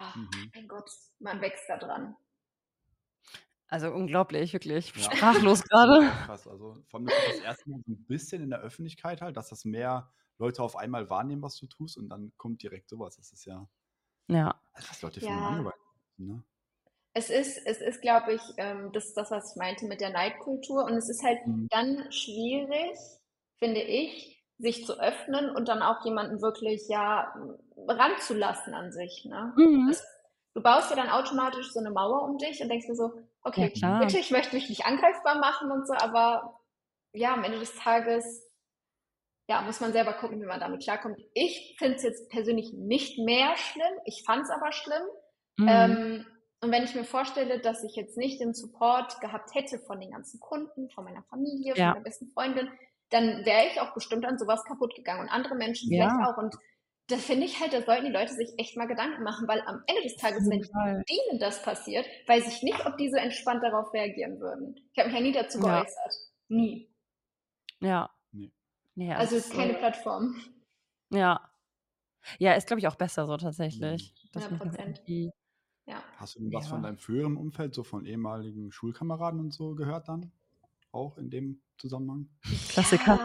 [0.00, 0.50] ja, mhm.
[0.54, 2.16] mein Gott, man wächst da dran.
[3.68, 4.94] Also unglaublich, wirklich.
[4.94, 5.02] Ja.
[5.02, 6.08] Sprachlos gerade.
[6.24, 9.48] Krass, also vor allem das erste Mal so ein bisschen in der Öffentlichkeit halt, dass
[9.48, 13.16] das mehr Leute auf einmal wahrnehmen, was du tust und dann kommt direkt sowas.
[13.16, 13.68] Das ist ja.
[14.28, 14.60] Ja.
[14.72, 15.72] Also was Leute für ja.
[16.18, 16.44] ne?
[17.16, 20.10] Es ist, es ist, glaube ich, ähm, das ist das, was ich meinte mit der
[20.10, 20.84] Neidkultur.
[20.84, 21.66] Und es ist halt mhm.
[21.70, 22.94] dann schwierig,
[23.58, 27.34] finde ich, sich zu öffnen und dann auch jemanden wirklich ja
[27.88, 29.24] ranzulassen an sich.
[29.24, 29.54] Ne?
[29.56, 29.88] Mhm.
[29.88, 30.04] Das,
[30.54, 33.72] du baust ja dann automatisch so eine Mauer um dich und denkst dir so, okay,
[33.76, 36.60] ja, bitte, ich möchte mich nicht angreifbar machen und so, aber
[37.14, 38.46] ja, am Ende des Tages,
[39.48, 41.18] ja, muss man selber gucken, wie man damit klarkommt.
[41.32, 45.02] Ich finde es jetzt persönlich nicht mehr schlimm, ich fand es aber schlimm.
[45.56, 45.68] Mhm.
[45.68, 46.26] Ähm,
[46.60, 50.10] und wenn ich mir vorstelle, dass ich jetzt nicht den Support gehabt hätte von den
[50.10, 51.74] ganzen Kunden, von meiner Familie, ja.
[51.74, 52.68] von meiner besten Freundin,
[53.10, 56.08] dann wäre ich auch bestimmt an sowas kaputt gegangen und andere Menschen ja.
[56.08, 56.38] vielleicht auch.
[56.38, 56.56] Und
[57.08, 59.82] da finde ich halt, da sollten die Leute sich echt mal Gedanken machen, weil am
[59.86, 60.62] Ende des Tages, wenn
[61.04, 64.74] denen das passiert, weiß ich nicht, ob die so entspannt darauf reagieren würden.
[64.92, 66.14] Ich habe mich ja nie dazu geäußert.
[66.48, 66.56] Ja.
[66.56, 66.90] Nie.
[67.80, 68.10] Ja.
[68.32, 68.52] Nee.
[68.94, 70.36] nee also ist keine Plattform.
[71.10, 71.48] Ja.
[72.38, 74.12] Ja, ist, glaube ich, auch besser so tatsächlich.
[74.34, 75.02] 100 Prozent.
[75.86, 76.02] Ja.
[76.16, 76.70] Hast du denn was ja.
[76.70, 80.32] von deinem früheren Umfeld, so von ehemaligen Schulkameraden und so gehört dann?
[80.92, 82.28] Auch in dem Zusammenhang?
[82.68, 83.16] Klassiker.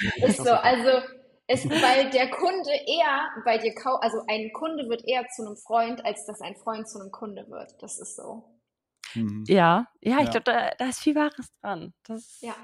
[0.00, 1.06] Ja, ist so, also
[1.46, 5.56] es, weil der Kunde eher bei dir kauft, also ein Kunde wird eher zu einem
[5.56, 7.74] Freund, als dass ein Freund zu einem Kunde wird.
[7.82, 8.44] Das ist so.
[9.14, 9.44] Mhm.
[9.46, 10.30] Ja, ja, ich ja.
[10.30, 11.92] glaube, da, da, ist viel Wahres dran.
[12.04, 12.54] Das, ja.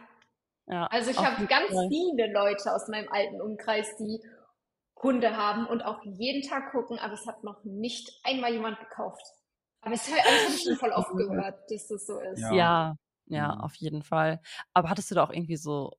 [0.66, 0.86] ja.
[0.86, 1.88] Also ich habe ganz Fall.
[1.88, 4.20] viele Leute aus meinem alten Umkreis, die
[5.02, 9.22] Hunde haben und auch jeden Tag gucken, aber es hat noch nicht einmal jemand gekauft.
[9.82, 12.40] Aber es, das habe ich schon voll oft gehört, dass das so ist.
[12.40, 13.60] Ja, ja, ja mhm.
[13.60, 14.40] auf jeden Fall.
[14.74, 15.92] Aber hattest du da auch irgendwie so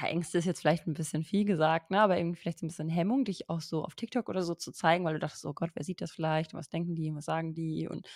[0.00, 2.68] ja, Ängste ist jetzt vielleicht ein bisschen viel gesagt, ne, aber irgendwie vielleicht so ein
[2.68, 5.52] bisschen Hemmung, dich auch so auf TikTok oder so zu zeigen, weil du dachtest, oh
[5.52, 6.54] Gott, wer sieht das vielleicht?
[6.54, 7.14] Was denken die?
[7.14, 7.88] Was sagen die?
[7.88, 8.08] Und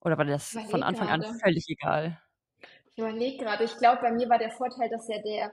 [0.00, 1.26] oder war dir das von Anfang grade.
[1.26, 2.20] an völlig egal?
[2.90, 5.52] Ich überlege gerade, ich glaube, bei mir war der Vorteil, dass ja der,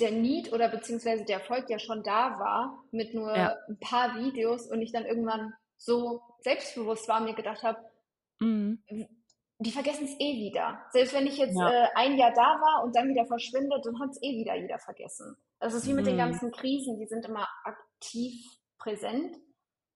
[0.00, 3.56] der Need oder beziehungsweise der Erfolg ja schon da war mit nur ja.
[3.68, 5.54] ein paar Videos und ich dann irgendwann
[5.84, 7.78] so selbstbewusst war und mir gedacht habe,
[8.40, 8.82] mhm
[9.62, 10.84] die vergessen es eh wieder.
[10.90, 11.70] Selbst wenn ich jetzt ja.
[11.70, 14.78] äh, ein Jahr da war und dann wieder verschwinde, dann hat es eh wieder jeder
[14.78, 15.36] vergessen.
[15.60, 16.18] Das ist wie mit den mhm.
[16.18, 18.44] ganzen Krisen, die sind immer aktiv
[18.78, 19.36] präsent.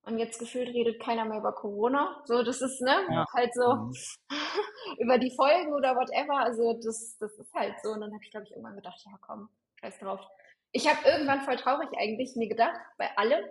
[0.02, 2.22] Und jetzt gefühlt redet keiner mehr über Corona.
[2.26, 3.26] So, das ist, ne, ja.
[3.34, 3.92] halt so mhm.
[4.98, 6.38] über die Folgen oder whatever.
[6.38, 7.90] Also das, das ist halt so.
[7.90, 9.48] Und dann habe ich, glaube ich, irgendwann gedacht, ja komm,
[9.80, 10.20] scheiß drauf.
[10.70, 13.44] Ich habe irgendwann voll traurig eigentlich mir gedacht, bei allem,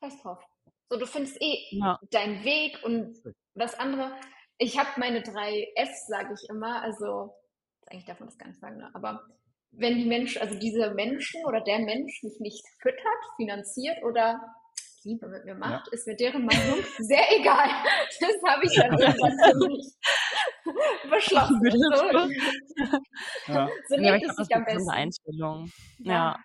[0.00, 0.44] scheiß drauf.
[0.88, 1.98] So, du findest eh ja.
[2.10, 3.16] deinen Weg und
[3.54, 4.12] das andere,
[4.58, 6.82] ich habe meine drei Fs, sage ich immer.
[6.82, 7.34] Also,
[7.86, 8.90] eigentlich darf man das gar nicht sagen, ne?
[8.94, 9.22] aber
[9.70, 13.02] wenn die Menschen, also diese Menschen oder der Mensch mich nicht füttert,
[13.36, 14.40] finanziert oder
[15.04, 15.92] Liebe mit mir macht, ja.
[15.92, 17.68] ist mir deren Meinung sehr egal.
[18.20, 19.86] Das habe ich dann irgendwann für mich
[21.10, 21.60] beschlossen.
[21.70, 23.68] So, ja.
[23.88, 24.90] so ja, lebt es sich am besten.
[24.90, 25.70] Einstellung.
[25.98, 26.12] Ja.
[26.12, 26.36] ja.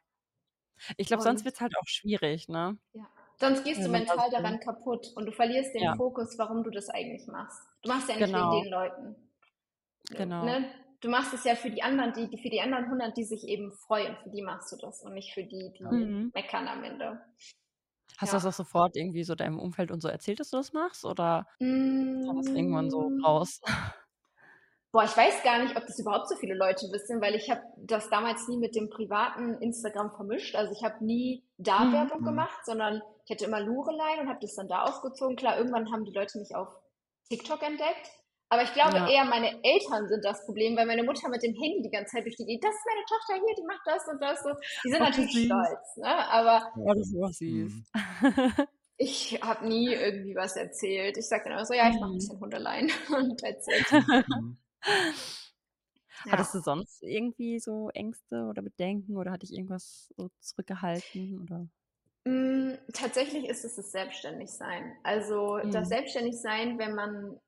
[0.97, 2.77] Ich glaube, sonst wird es halt auch schwierig, ne?
[2.93, 3.07] Ja.
[3.43, 5.95] Sonst gehst du mental daran kaputt und du verlierst den Ja.
[5.95, 7.59] Fokus, warum du das eigentlich machst.
[7.83, 8.51] Du machst ja nicht Genau.
[8.51, 9.15] wegen den Leuten.
[10.11, 10.45] Genau.
[10.45, 10.65] Ne?
[11.01, 13.43] Du machst es ja für die anderen, die, die für die anderen 100, die sich
[13.47, 14.15] eben freuen.
[14.23, 16.31] Für die machst du das und nicht für die, die Mhm.
[16.33, 17.21] meckern am Ende.
[18.17, 18.37] Hast du Ja.
[18.37, 21.03] das auch sofort irgendwie so deinem Umfeld und so erzählt, dass du das machst?
[21.05, 21.47] Oder
[22.25, 23.61] kam das irgendwann so Mm, raus?
[24.93, 27.61] Boah, ich weiß gar nicht, ob das überhaupt so viele Leute wissen, weil ich habe
[27.77, 30.55] das damals nie mit dem privaten Instagram vermischt.
[30.55, 31.93] Also ich habe nie da Mhm.
[31.93, 32.25] Werbung Mhm.
[32.25, 35.35] gemacht, sondern ich hatte immer Lurelein und habe das dann da aufgezogen.
[35.35, 36.67] Klar, irgendwann haben die Leute mich auf
[37.27, 38.11] TikTok entdeckt.
[38.49, 39.07] Aber ich glaube Ja.
[39.09, 42.25] eher, meine Eltern sind das Problem, weil meine Mutter mit dem Handy die ganze Zeit
[42.25, 44.43] durch die geht, das ist meine Tochter hier, die macht das und das.
[44.43, 44.49] So.
[44.83, 45.45] Die sind Ach, natürlich süß.
[45.45, 46.29] stolz, ne?
[46.29, 47.73] aber Ja, das ist auch süß.
[47.81, 47.83] Mhm.
[48.97, 51.17] ich habe nie irgendwie was erzählt.
[51.17, 52.17] Ich sage dann immer so, ja, ich mache ein Mhm.
[52.17, 53.41] bisschen Hundelein und.
[54.27, 54.57] Mhm.
[56.23, 56.43] Ja.
[56.43, 61.39] Hattest du sonst irgendwie so Ängste oder Bedenken oder hat dich irgendwas so zurückgehalten?
[61.39, 61.69] Oder?
[62.25, 64.97] Mm, Tatsächlich ist es das Selbstständigsein.
[65.03, 65.89] Also das Mhm.
[65.89, 67.39] Selbstständigsein, wenn man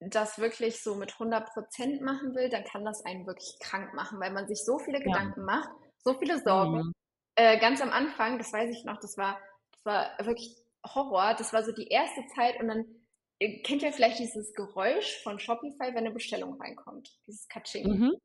[0.00, 4.32] das wirklich so mit 100% machen will, dann kann das einen wirklich krank machen, weil
[4.32, 5.16] man sich so viele Ja.
[5.16, 5.70] Gedanken macht,
[6.04, 6.80] so viele Sorgen.
[6.80, 6.92] Mhm.
[7.36, 9.40] Äh, ganz am Anfang, das weiß ich noch, das war,
[9.72, 10.56] das war wirklich
[10.86, 11.34] Horror.
[11.36, 13.05] Das war so die erste Zeit und dann
[13.38, 17.88] ihr kennt ja vielleicht dieses Geräusch von Shopify, wenn eine Bestellung reinkommt, dieses Katsching.
[17.88, 18.16] Mhm.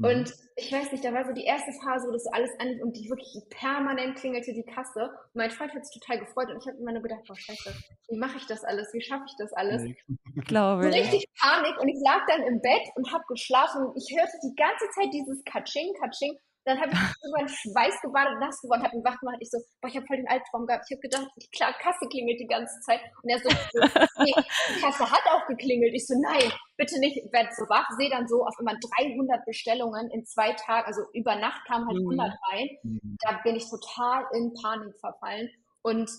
[0.00, 0.04] Mhm.
[0.04, 2.80] Und ich weiß nicht, da war so die erste Phase, wo das so alles an
[2.82, 5.04] und die wirklich permanent klingelte die Kasse.
[5.04, 7.74] Und mein Freund hat sich total gefreut und ich habe immer nur gedacht, boah, scheiße,
[8.08, 8.92] wie mache ich das alles?
[8.92, 9.82] Wie schaffe ich das alles?
[9.82, 10.94] So Glaube ich.
[10.94, 14.54] richtig Panik und ich lag dann im Bett und habe geschlafen und ich hörte die
[14.56, 16.36] ganze Zeit dieses Katsching, Katsching.
[16.64, 19.38] Dann habe ich irgendwann schweißgebadet, nass geworden, habe ihn wach gemacht.
[19.40, 20.84] Ich so, boah, ich habe voll den Albtraum gehabt.
[20.88, 23.00] Ich habe gedacht, die Klar, Kasse klingelt die ganze Zeit.
[23.22, 23.48] Und er so,
[24.24, 25.94] nee, die Kasse hat auch geklingelt.
[25.94, 27.16] Ich so, nein, bitte nicht.
[27.16, 30.86] Ich werde so wach, sehe dann so auf immer 300 Bestellungen in zwei Tagen.
[30.86, 32.10] Also über Nacht kamen halt Mhm.
[32.20, 32.68] 100 rein.
[32.82, 33.16] Mhm.
[33.22, 35.48] Da bin ich total in Panik verfallen.
[35.82, 36.10] Und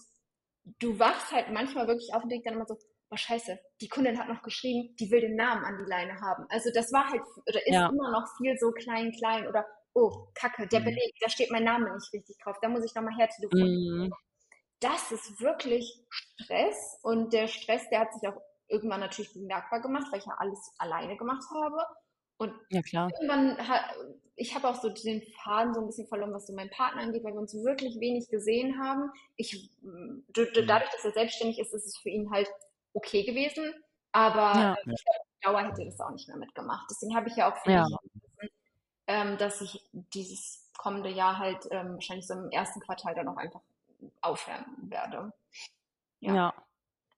[0.79, 2.77] du wachst halt manchmal wirklich auf und denkst dann immer so,
[3.11, 6.45] oh scheiße, die Kundin hat noch geschrieben, die will den Namen an die Leine haben.
[6.49, 7.89] Also das war halt, oder ist Ja.
[7.89, 10.85] immer noch viel so klein, klein oder, oh, kacke, der Mhm.
[10.85, 14.07] Beleg, da steht mein Name nicht richtig drauf, da muss ich nochmal her telefonieren.
[14.07, 14.13] Mhm.
[14.79, 20.07] Das ist wirklich Stress und der Stress, der hat sich auch irgendwann natürlich bemerkbar gemacht,
[20.11, 21.77] weil ich ja alles alleine gemacht habe.
[22.37, 23.11] Und Ja, klar.
[23.13, 23.93] irgendwann, ha-
[24.35, 27.23] ich habe auch so den Faden so ein bisschen verloren, was so meinen Partner angeht,
[27.23, 29.11] weil wir uns wirklich wenig gesehen haben.
[29.35, 30.25] Ich, Mhm.
[30.33, 32.49] dadurch, dass er selbstständig ist, ist es für ihn halt
[32.93, 33.71] okay gewesen.
[34.13, 34.75] Aber Ja.
[34.79, 36.87] ich glaube, auf Dauer hätte er das auch nicht mehr mitgemacht.
[36.89, 37.83] Deswegen habe ich ja auch für Ja.
[37.83, 37.97] mich
[39.11, 43.37] ähm, dass ich dieses kommende Jahr halt ähm, wahrscheinlich so im ersten Quartal dann auch
[43.37, 43.61] einfach
[44.21, 45.33] aufhören werde.
[46.19, 46.33] Ja.
[46.33, 46.53] Ja.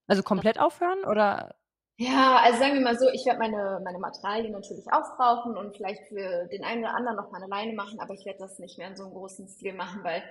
[0.06, 1.54] Also komplett aufhören oder?
[1.96, 6.08] Ja, also sagen wir mal so, ich werde meine, meine Materialien natürlich aufbrauchen und vielleicht
[6.08, 8.76] für den einen oder anderen noch mal eine Leine machen, aber ich werde das nicht
[8.76, 10.22] mehr in so einem großen Stil machen, weil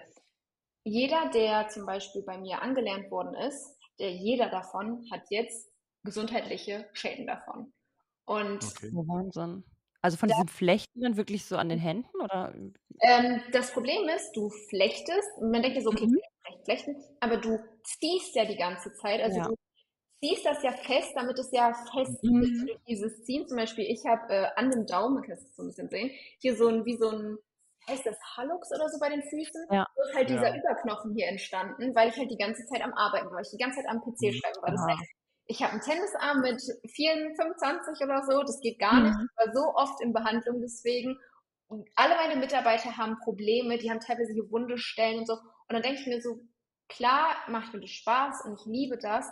[0.83, 5.71] jeder, der zum Beispiel bei mir angelernt worden ist, der jeder davon hat jetzt
[6.03, 7.71] gesundheitliche Schäden davon.
[8.25, 8.91] Und Okay.
[8.93, 9.63] Oh, Wahnsinn.
[10.03, 10.35] Also von Ja.
[10.35, 12.53] diesen Flechten dann wirklich so an den Händen oder?
[13.01, 16.23] ähm, das Problem ist, du flechtest und man denkt ja so, okay, Mhm.
[16.65, 19.49] flechten, aber du ziehst ja die ganze Zeit, also Ja.
[19.49, 19.55] du
[20.23, 22.67] ziehst das ja fest, damit es ja fest ist Mhm.
[22.67, 23.47] durch dieses Ziehen.
[23.47, 26.11] Zum Beispiel, ich habe äh, an dem Daumen, man kann es so ein bisschen sehen,
[26.39, 27.37] hier so ein, wie so ein,
[27.89, 29.67] heißt das Hallux oder so bei den Füßen?
[29.69, 29.85] Ja.
[29.95, 30.57] So ist halt dieser Ja.
[30.57, 33.57] Überknochen hier entstanden, weil ich halt die ganze Zeit am Arbeiten war, weil ich die
[33.63, 34.41] ganze Zeit am PC Mhm.
[34.41, 34.71] schreiben war.
[34.71, 35.01] Das heißt,
[35.47, 39.15] ich habe einen Tennisarm mit 4, 25 oder so, das geht gar nicht.
[39.17, 39.29] Mhm.
[39.31, 41.19] Ich war so oft in Behandlung deswegen.
[41.67, 45.33] Und alle meine Mitarbeiter haben Probleme, die haben teilweise hier wunde Stellen und so.
[45.33, 45.41] Und
[45.73, 46.39] dann denke ich mir so,
[46.87, 49.27] klar macht mir das Spaß und ich liebe das,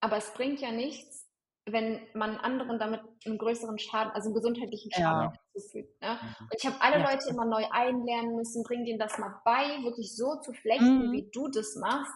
[0.00, 1.26] aber es bringt ja nichts,
[1.66, 5.32] wenn man anderen damit einen größeren Schaden, also einen gesundheitlichen Schaden Ja.
[5.52, 6.00] zufügt.
[6.02, 6.18] Ne?
[6.20, 6.36] Mhm.
[6.44, 7.10] Und ich habe alle Ja.
[7.10, 11.12] Leute immer neu einlernen müssen, bring denen das mal bei, wirklich so zu flechten, Mhm.
[11.12, 12.12] wie du das machst.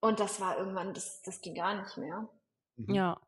[0.00, 2.28] Und das war irgendwann, das, das ging gar nicht mehr.
[2.78, 2.94] Mhm.
[2.94, 3.20] Ja.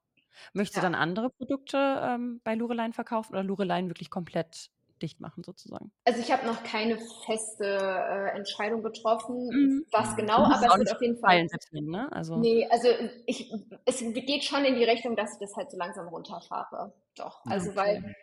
[0.54, 0.82] Möchtest du Ja.
[0.82, 4.70] dann andere Produkte ähm, bei Lurelein verkaufen oder Lurelein wirklich komplett
[5.02, 5.92] dicht machen sozusagen?
[6.06, 9.84] Also ich habe noch keine feste äh, Entscheidung getroffen, Mhm.
[9.90, 10.16] was Mhm.
[10.16, 11.38] genau, Du musst aber es auch wird nicht auf jeden Fall.
[11.38, 12.10] teilen, selbst wenn, ne?
[12.12, 12.46] Also.
[12.46, 12.88] Nee, also
[13.26, 13.52] ich,
[13.86, 16.94] es geht schon in die Richtung, dass ich das halt so langsam runterfahre.
[17.16, 17.44] Doch.
[17.44, 17.76] Ja, Also okay.
[17.76, 18.14] weil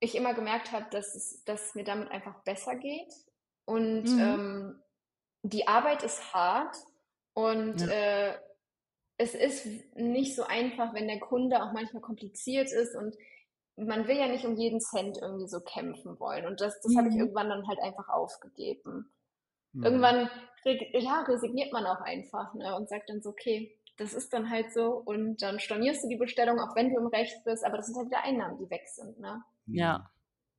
[0.00, 3.12] ich immer gemerkt habe, dass es, dass es mir damit einfach besser geht.
[3.66, 4.36] Und Mhm.
[4.36, 4.82] ähm,
[5.42, 6.76] die Arbeit ist hart
[7.34, 7.88] und Ja.
[7.88, 8.38] äh,
[9.18, 13.16] es ist nicht so einfach, wenn der Kunde auch manchmal kompliziert ist und
[13.76, 16.46] man will ja nicht um jeden Cent irgendwie so kämpfen wollen.
[16.46, 17.20] Und das, das habe ich Mhm.
[17.20, 19.12] irgendwann dann halt einfach aufgegeben.
[19.72, 19.82] Mhm.
[19.84, 20.30] Irgendwann
[20.64, 24.72] ja, resigniert man auch einfach ne, und sagt dann so, okay, das ist dann halt
[24.72, 27.86] so und dann stornierst du die Bestellung, auch wenn du im Recht bist, aber das
[27.86, 29.18] sind halt wieder Einnahmen, die weg sind.
[29.20, 29.42] Ne?
[29.66, 30.10] Ja,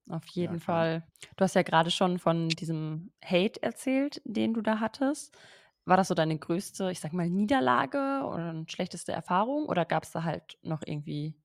[0.10, 0.60] auf jeden klar.
[0.60, 1.08] Fall.
[1.38, 5.38] Du hast ja gerade schon von diesem Hate erzählt, den du da hattest.
[5.86, 9.66] War das so deine größte, ich sag mal, Niederlage oder eine schlechteste Erfahrung?
[9.68, 11.36] Oder gab es da halt noch irgendwie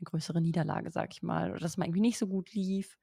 [0.00, 2.98] eine größere Niederlage, sag ich mal, oder dass man irgendwie nicht so gut lief?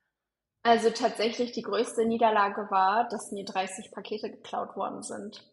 [0.63, 5.47] Also tatsächlich die größte Niederlage war, dass mir 30 Pakete geklaut worden sind.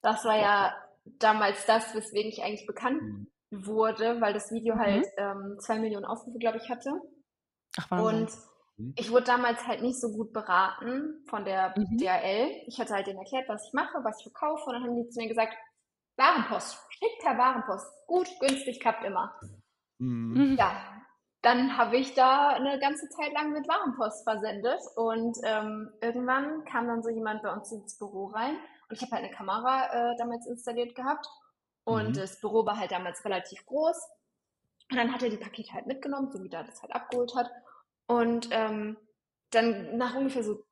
[0.00, 0.74] Das war ja
[1.04, 3.26] damals das, weswegen ich eigentlich bekannt mhm.
[3.50, 5.12] wurde, weil das Video halt mhm.
[5.16, 6.90] ähm, zwei Millionen Aufrufe, glaube ich, hatte.
[7.78, 8.22] Ach, Wahnsinn.
[8.22, 8.51] Und.
[8.96, 11.98] Ich wurde damals halt nicht so gut beraten von der mhm.
[11.98, 12.62] DHL.
[12.66, 14.64] Ich hatte halt denen erklärt, was ich mache, was ich verkaufe.
[14.66, 15.54] Und dann haben die zu mir gesagt,
[16.16, 17.86] Warenpost, schickt per Warenpost.
[18.06, 19.34] Gut, günstig, klappt immer.
[19.98, 20.56] Mhm.
[20.58, 20.72] Ja,
[21.42, 24.80] dann habe ich da eine ganze Zeit lang mit Warenpost versendet.
[24.96, 28.56] Und ähm, irgendwann kam dann so jemand bei uns ins Büro rein.
[28.88, 31.26] Und ich habe halt eine Kamera äh, damals installiert gehabt.
[31.84, 32.14] Und mhm.
[32.14, 33.96] das Büro war halt damals relativ groß.
[34.90, 37.50] Und dann hat er die Pakete halt mitgenommen, so wie er das halt abgeholt hat.
[38.06, 38.96] Und ähm,
[39.50, 40.64] dann nach ungefähr so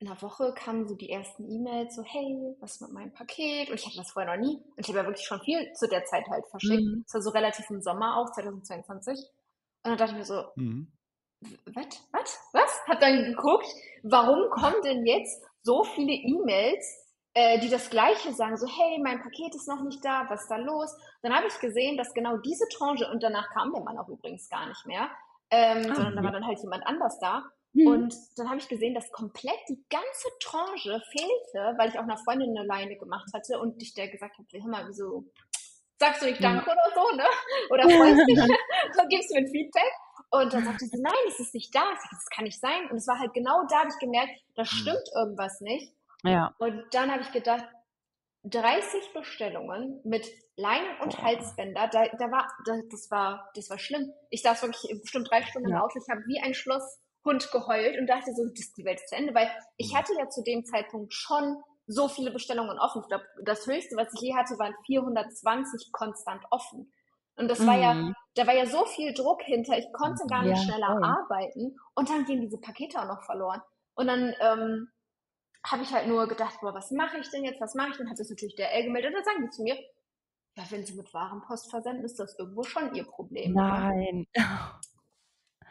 [0.00, 3.70] einer Woche kamen so die ersten E-Mails, so, hey, was ist mit meinem Paket?
[3.70, 4.56] Und ich hatte das vorher noch nie.
[4.56, 6.84] Und ich habe ja wirklich schon viel zu der Zeit halt verschickt.
[6.84, 7.02] Mhm.
[7.04, 9.18] Das war so relativ im Sommer auch, 2022.
[9.18, 10.92] Und dann dachte ich mir so, mhm.
[11.40, 12.80] was, was, was?
[12.88, 13.66] Hab dann geguckt,
[14.02, 19.22] warum kommen denn jetzt so viele E-Mails, äh, die das Gleiche sagen, so, hey, mein
[19.22, 20.94] Paket ist noch nicht da, was ist da los?
[21.22, 24.48] Dann habe ich gesehen, dass genau diese Tranche, und danach kam der Mann auch übrigens
[24.50, 25.08] gar nicht mehr,
[25.50, 27.44] ähm, ah, sondern da war dann halt jemand anders da.
[27.72, 27.86] Mhm.
[27.86, 32.18] Und dann habe ich gesehen, dass komplett die ganze Tranche fehlte, weil ich auch einer
[32.18, 35.24] Freundin eine Leine gemacht hatte und ich der gesagt habe, hör mal, wieso
[35.98, 37.24] sagst du nicht Danke oder so, ne?
[37.70, 39.92] Oder freust dich und gibst mir ein Feedback.
[40.30, 41.84] Und dann sagte sie, nein, es ist nicht da.
[42.10, 42.90] Das kann nicht sein.
[42.90, 44.66] Und es war halt genau da, habe ich gemerkt, da mhm.
[44.66, 45.92] stimmt irgendwas nicht.
[46.24, 46.54] Ja.
[46.58, 47.64] Und dann habe ich gedacht,
[48.44, 50.26] 30 Bestellungen mit
[50.56, 54.12] Leinen und Halsbänder, da, da war, da, das war, das war schlimm.
[54.30, 55.76] Ich saß wirklich bestimmt drei Stunden ja.
[55.76, 59.08] im Auto, ich habe wie ein Schlosshund geheult und dachte so, das, die Welt ist
[59.10, 63.02] zu Ende, weil ich hatte ja zu dem Zeitpunkt schon so viele Bestellungen offen.
[63.02, 66.90] Ich glaube, das höchste, was ich je hatte, waren 420 konstant offen.
[67.36, 67.66] Und das mhm.
[67.66, 68.14] war ja, mhm.
[68.34, 71.04] da war ja so viel Druck hinter, ich konnte gar nicht ja, schneller voll.
[71.04, 73.60] arbeiten und dann gehen diese Pakete auch noch verloren.
[73.94, 74.88] Und dann ähm,
[75.64, 78.08] habe ich halt nur gedacht, boah, was mache ich denn jetzt, was mache ich denn?
[78.08, 79.76] Hat das natürlich der L gemeldet und dann sagen die zu mir,
[80.56, 83.52] ja, wenn sie mit Warenpost versenden, ist das irgendwo schon ihr Problem.
[83.52, 84.26] Nein.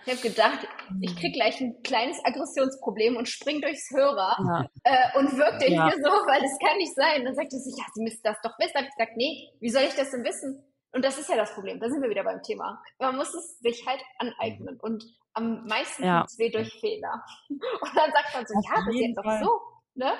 [0.06, 0.68] Ich habe gedacht,
[1.02, 1.18] ich hm.
[1.18, 4.70] krieg gleich ein kleines Aggressionsproblem und spring durchs Hörer ja.
[4.84, 5.90] äh, und wirkte ja.
[5.90, 7.26] hier so, weil das kann nicht sein.
[7.26, 8.74] Dann sagte sie, ja, Sie müssen das doch wissen.
[8.74, 10.64] Da habe ich gesagt, nee, wie soll ich das denn wissen?
[10.92, 11.80] Und das ist ja das Problem.
[11.80, 12.82] Da sind wir wieder beim Thema.
[13.00, 14.80] Man muss es sich halt aneignen.
[14.80, 16.22] Und am meisten ja.
[16.22, 17.26] tut es weh durch Fehler.
[17.50, 19.60] Und dann sagt man so, Auf ja, das ist jetzt doch so.
[19.96, 20.14] Ne?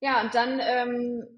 [0.00, 1.37] Ja, und dann ähm,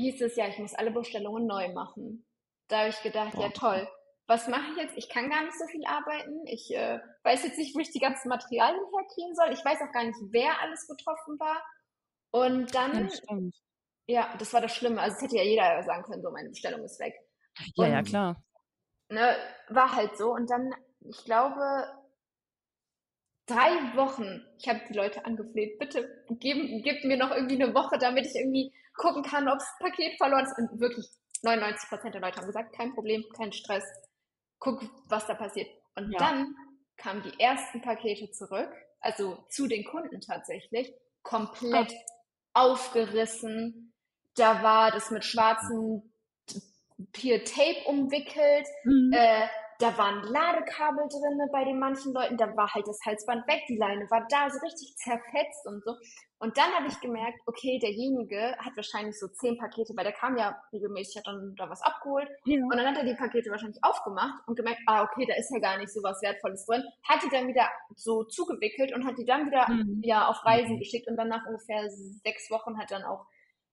[0.00, 2.26] hieß es ja, ich muss alle Bestellungen neu machen.
[2.68, 3.88] Da habe ich gedacht, ja toll,
[4.28, 4.96] was mache ich jetzt?
[4.96, 6.46] Ich kann gar nicht so viel arbeiten.
[6.46, 9.52] Ich äh, weiß jetzt nicht, wo ich die ganzen Materialien herkriegen soll.
[9.52, 11.62] Ich weiß auch gar nicht, wer alles betroffen war.
[12.30, 13.08] Und dann,
[14.06, 15.00] ja, ja, das war das Schlimme.
[15.00, 17.14] Also es hätte ja jeder sagen können, so meine Bestellung ist weg.
[17.74, 18.42] Ja, und, ja, klar.
[19.08, 19.34] Ne,
[19.70, 20.34] war halt so.
[20.34, 21.86] Und dann, ich glaube,
[23.46, 27.96] drei Wochen, ich habe die Leute angefleht, bitte geben, gebt mir noch irgendwie eine Woche,
[27.98, 30.58] damit ich irgendwie gucken kann, ob das Paket verloren ist.
[30.58, 31.06] Und wirklich
[31.42, 33.84] 99 Prozent der Leute haben gesagt, kein Problem, kein Stress,
[34.58, 35.68] guck, was da passiert.
[35.94, 36.18] Und ja.
[36.18, 36.54] dann
[36.96, 38.70] kamen die ersten Pakete zurück,
[39.00, 40.92] also zu den Kunden tatsächlich,
[41.22, 42.02] komplett oh.
[42.52, 43.94] aufgerissen.
[44.34, 46.12] Da war das mit schwarzen
[47.16, 48.66] hier Tape umwickelt.
[48.84, 49.12] Mhm.
[49.12, 49.48] Äh,
[49.78, 53.76] da waren Ladekabel drin bei den manchen Leuten, da war halt das Halsband weg, die
[53.76, 55.94] Leine war da so richtig zerfetzt und so.
[56.40, 60.36] Und dann habe ich gemerkt, okay, derjenige hat wahrscheinlich so zehn Pakete, weil der kam
[60.36, 62.28] ja regelmäßig, hat dann da was abgeholt.
[62.44, 62.60] Ja.
[62.62, 65.60] Und dann hat er die Pakete wahrscheinlich aufgemacht und gemerkt, ah, okay, da ist ja
[65.60, 66.82] gar nicht so was Wertvolles drin.
[67.08, 70.00] Hat die dann wieder so zugewickelt und hat die dann wieder mhm.
[70.02, 71.88] ja auf Reisen geschickt und dann nach ungefähr
[72.24, 73.26] sechs Wochen hat dann auch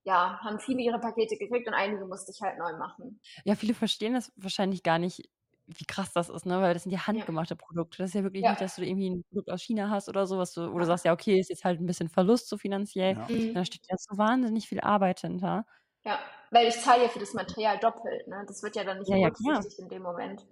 [0.05, 3.19] ja, haben viele ihre Pakete gekriegt und einige musste ich halt neu machen.
[3.43, 5.27] Ja, viele verstehen das wahrscheinlich gar nicht,
[5.67, 6.61] wie krass das ist, ne?
[6.61, 7.97] Weil das sind ja handgemachte Produkte.
[7.99, 8.51] Das ist ja wirklich Ja.
[8.51, 10.85] nicht, dass du irgendwie ein Produkt aus China hast oder so, was du wo du
[10.85, 13.29] sagst: „Ja, okay, ist jetzt halt ein bisschen Verlust so finanziell.“ Ja.
[13.29, 13.55] Mhm.
[13.55, 15.65] Da steht ja so wahnsinnig viel Arbeit hinter.
[16.05, 16.19] Ja,
[16.51, 18.43] weil ich zahle ja für das Material doppelt, ne?
[18.47, 20.45] Das wird ja dann nicht Ja, ja, berücksichtigt in dem Moment,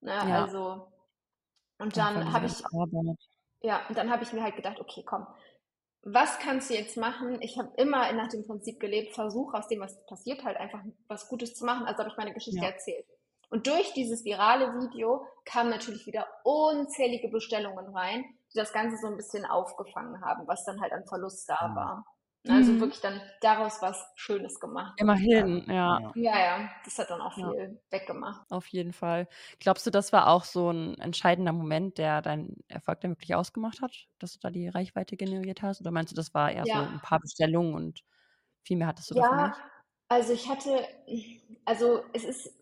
[0.00, 0.26] ne?
[0.26, 0.30] Ja.
[0.30, 0.92] Also
[1.78, 2.64] und dann habe ich
[3.62, 5.26] ja, und dann habe ich mir halt gedacht: „Okay, komm,
[6.02, 9.80] was kannst du jetzt machen?“ Ich habe immer nach dem Prinzip gelebt, versuche aus dem,
[9.80, 13.06] was passiert, halt einfach was Gutes zu machen, also habe ich meine Geschichte erzählt.
[13.50, 19.06] Und durch dieses virale Video kamen natürlich wieder unzählige Bestellungen rein, die das Ganze so
[19.06, 21.76] ein bisschen aufgefangen haben, was dann halt an Verlust da mhm.
[21.76, 22.06] war.
[22.46, 22.80] Also mhm.
[22.80, 24.94] wirklich dann daraus was Schönes gemacht.
[24.98, 26.12] Immerhin, ja.
[26.14, 27.68] Ja, ja, das hat dann auch viel ja.
[27.90, 28.50] weggemacht.
[28.50, 29.28] Auf jeden Fall.
[29.58, 33.82] Glaubst du, das war auch so ein entscheidender Moment, der deinen Erfolg dann wirklich ausgemacht
[33.82, 35.80] hat, dass du da die Reichweite generiert hast?
[35.80, 36.76] Oder meinst du, das war eher ja.
[36.76, 38.02] so ein paar Bestellungen und
[38.68, 39.60] Viel mehr hattest du ja, davon nicht?
[40.08, 40.86] Also ich hatte,
[41.64, 42.54] also es ist,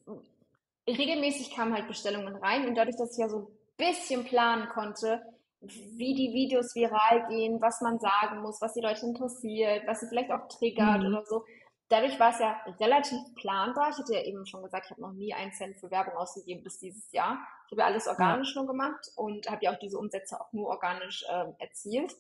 [0.88, 5.22] regelmäßig kamen halt Bestellungen rein und dadurch, dass ich ja so ein bisschen planen konnte,
[5.60, 10.08] wie die Videos viral gehen, was man sagen muss, was die Leute interessiert, was sie
[10.08, 11.06] vielleicht auch triggert mhm.
[11.06, 11.44] oder so.
[11.88, 13.90] Dadurch war es ja relativ planbar.
[13.90, 16.64] Ich hatte ja eben schon gesagt, ich habe noch nie einen Cent für Werbung ausgegeben
[16.64, 17.38] bis dieses Jahr.
[17.66, 18.60] Ich habe ja alles organisch ja.
[18.60, 22.12] nur gemacht und habe ja auch diese Umsätze auch nur organisch äh, erzielt.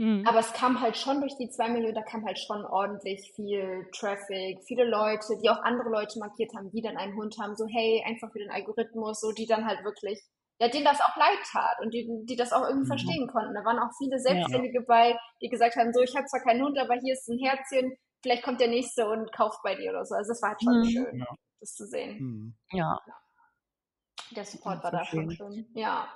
[0.00, 0.26] Mhm.
[0.26, 3.86] Aber es kam halt schon durch die zwei Millionen, da kam halt schon ordentlich viel
[3.92, 7.66] Traffic, viele Leute, die auch andere Leute markiert haben, die dann einen Hund haben, so
[7.66, 10.18] hey, einfach für den Algorithmus, so die dann halt wirklich,
[10.58, 12.96] ja, denen das auch leid tat und die, die das auch irgendwie mhm.
[12.96, 13.52] verstehen konnten.
[13.52, 14.84] Da waren auch viele Selbstständige ja.
[14.88, 17.94] bei, die gesagt haben, so ich habe zwar keinen Hund, aber hier ist ein Herzchen,
[18.22, 20.14] vielleicht kommt der nächste und kauft bei dir oder so.
[20.14, 20.88] Also das war halt schon mhm.
[20.88, 21.26] schön, ja.
[21.60, 22.16] das zu sehen.
[22.18, 22.54] Mhm.
[22.72, 22.98] Ja.
[24.34, 25.66] Der Support war da schon schön.
[25.74, 26.08] Ja.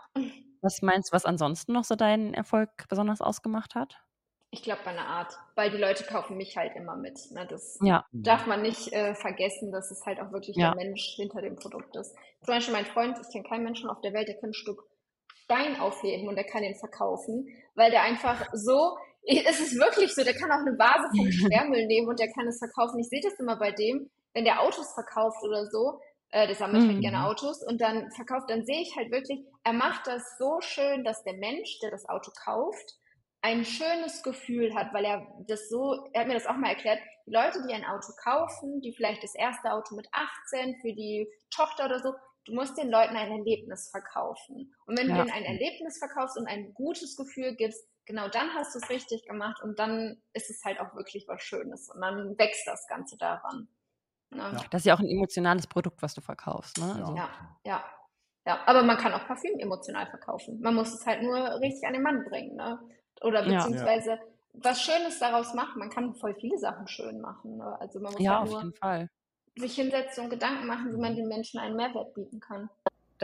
[0.64, 4.00] Was meinst du, was ansonsten noch so deinen Erfolg besonders ausgemacht hat?
[4.50, 7.18] Ich glaube, meine Art, weil die Leute kaufen mich halt immer mit.
[7.32, 7.46] Ne?
[7.50, 8.06] Das ja.
[8.12, 10.72] darf man nicht äh, vergessen, dass es halt auch wirklich ja.
[10.72, 12.14] der Mensch hinter dem Produkt ist.
[12.44, 14.80] Zum Beispiel mein Freund, ich kenne keinen Menschen auf der Welt, der kann ein Stück
[15.44, 20.24] Stein aufheben und der kann ihn verkaufen, weil der einfach so, es ist wirklich so,
[20.24, 23.00] der kann auch eine Vase vom Sperrmüll nehmen und der kann es verkaufen.
[23.00, 26.00] Ich sehe das immer bei dem, wenn der Autos verkauft oder so,
[26.34, 26.88] äh, der sammelt mhm.
[26.88, 30.60] halt gerne Autos und dann verkauft, dann sehe ich halt wirklich, er macht das so
[30.60, 32.98] schön, dass der Mensch, der das Auto kauft,
[33.40, 36.98] ein schönes Gefühl hat, weil er das so, er hat mir das auch mal erklärt,
[37.26, 41.28] die Leute, die ein Auto kaufen, die vielleicht das erste Auto mit 18 für die
[41.50, 42.12] Tochter oder so,
[42.46, 44.74] du musst den Leuten ein Erlebnis verkaufen.
[44.86, 45.14] Und wenn ja.
[45.14, 48.90] du ihnen ein Erlebnis verkaufst und ein gutes Gefühl gibst, genau dann hast du es
[48.90, 52.88] richtig gemacht und dann ist es halt auch wirklich was Schönes und dann wächst das
[52.88, 53.68] Ganze daran.
[54.30, 54.38] Ne?
[54.38, 54.60] Ja.
[54.70, 56.78] Das ist ja auch ein emotionales Produkt, was du verkaufst.
[56.78, 56.94] Ne?
[56.94, 57.16] Also.
[57.16, 57.28] Ja,
[57.64, 57.84] ja.
[58.46, 60.60] Ja, aber man kann auch Parfüm emotional verkaufen.
[60.60, 62.78] Man muss es halt nur richtig an den Mann bringen, ne?
[63.22, 64.18] Oder beziehungsweise ja.
[64.52, 65.78] was Schönes daraus machen.
[65.78, 67.56] Man kann voll viele Sachen schön machen.
[67.56, 67.80] Ne?
[67.80, 69.08] Also man muss ja, halt auf jeden Fall.
[69.56, 72.68] sich hinsetzen und Gedanken machen, wie man den Menschen einen Mehrwert bieten kann.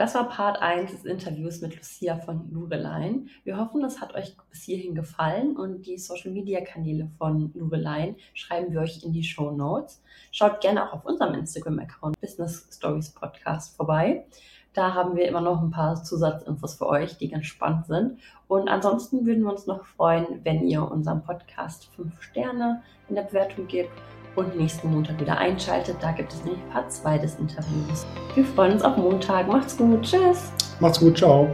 [0.01, 3.29] Das war Part 1 des Interviews mit Lucia von Lurelein.
[3.43, 8.15] Wir hoffen, das hat euch bis hierhin gefallen und die Social Media Kanäle von Lurelein
[8.33, 10.01] schreiben wir euch in die Show Notes.
[10.31, 14.25] Schaut gerne auch auf unserem Instagram-Account Business Stories Podcast vorbei.
[14.73, 18.19] Da haben wir immer noch ein paar Zusatzinfos für euch, die ganz spannend sind.
[18.47, 23.21] Und ansonsten würden wir uns noch freuen, wenn ihr unserem Podcast 5 Sterne in der
[23.21, 23.91] Bewertung gebt
[24.35, 25.97] und nächsten Montag wieder einschaltet.
[26.01, 28.05] Da gibt es nämlich Part 2 des Interviews.
[28.35, 29.47] Wir freuen uns auf Montag.
[29.47, 30.01] Macht's gut.
[30.03, 30.51] Tschüss.
[30.79, 31.17] Macht's gut.
[31.17, 31.49] Ciao.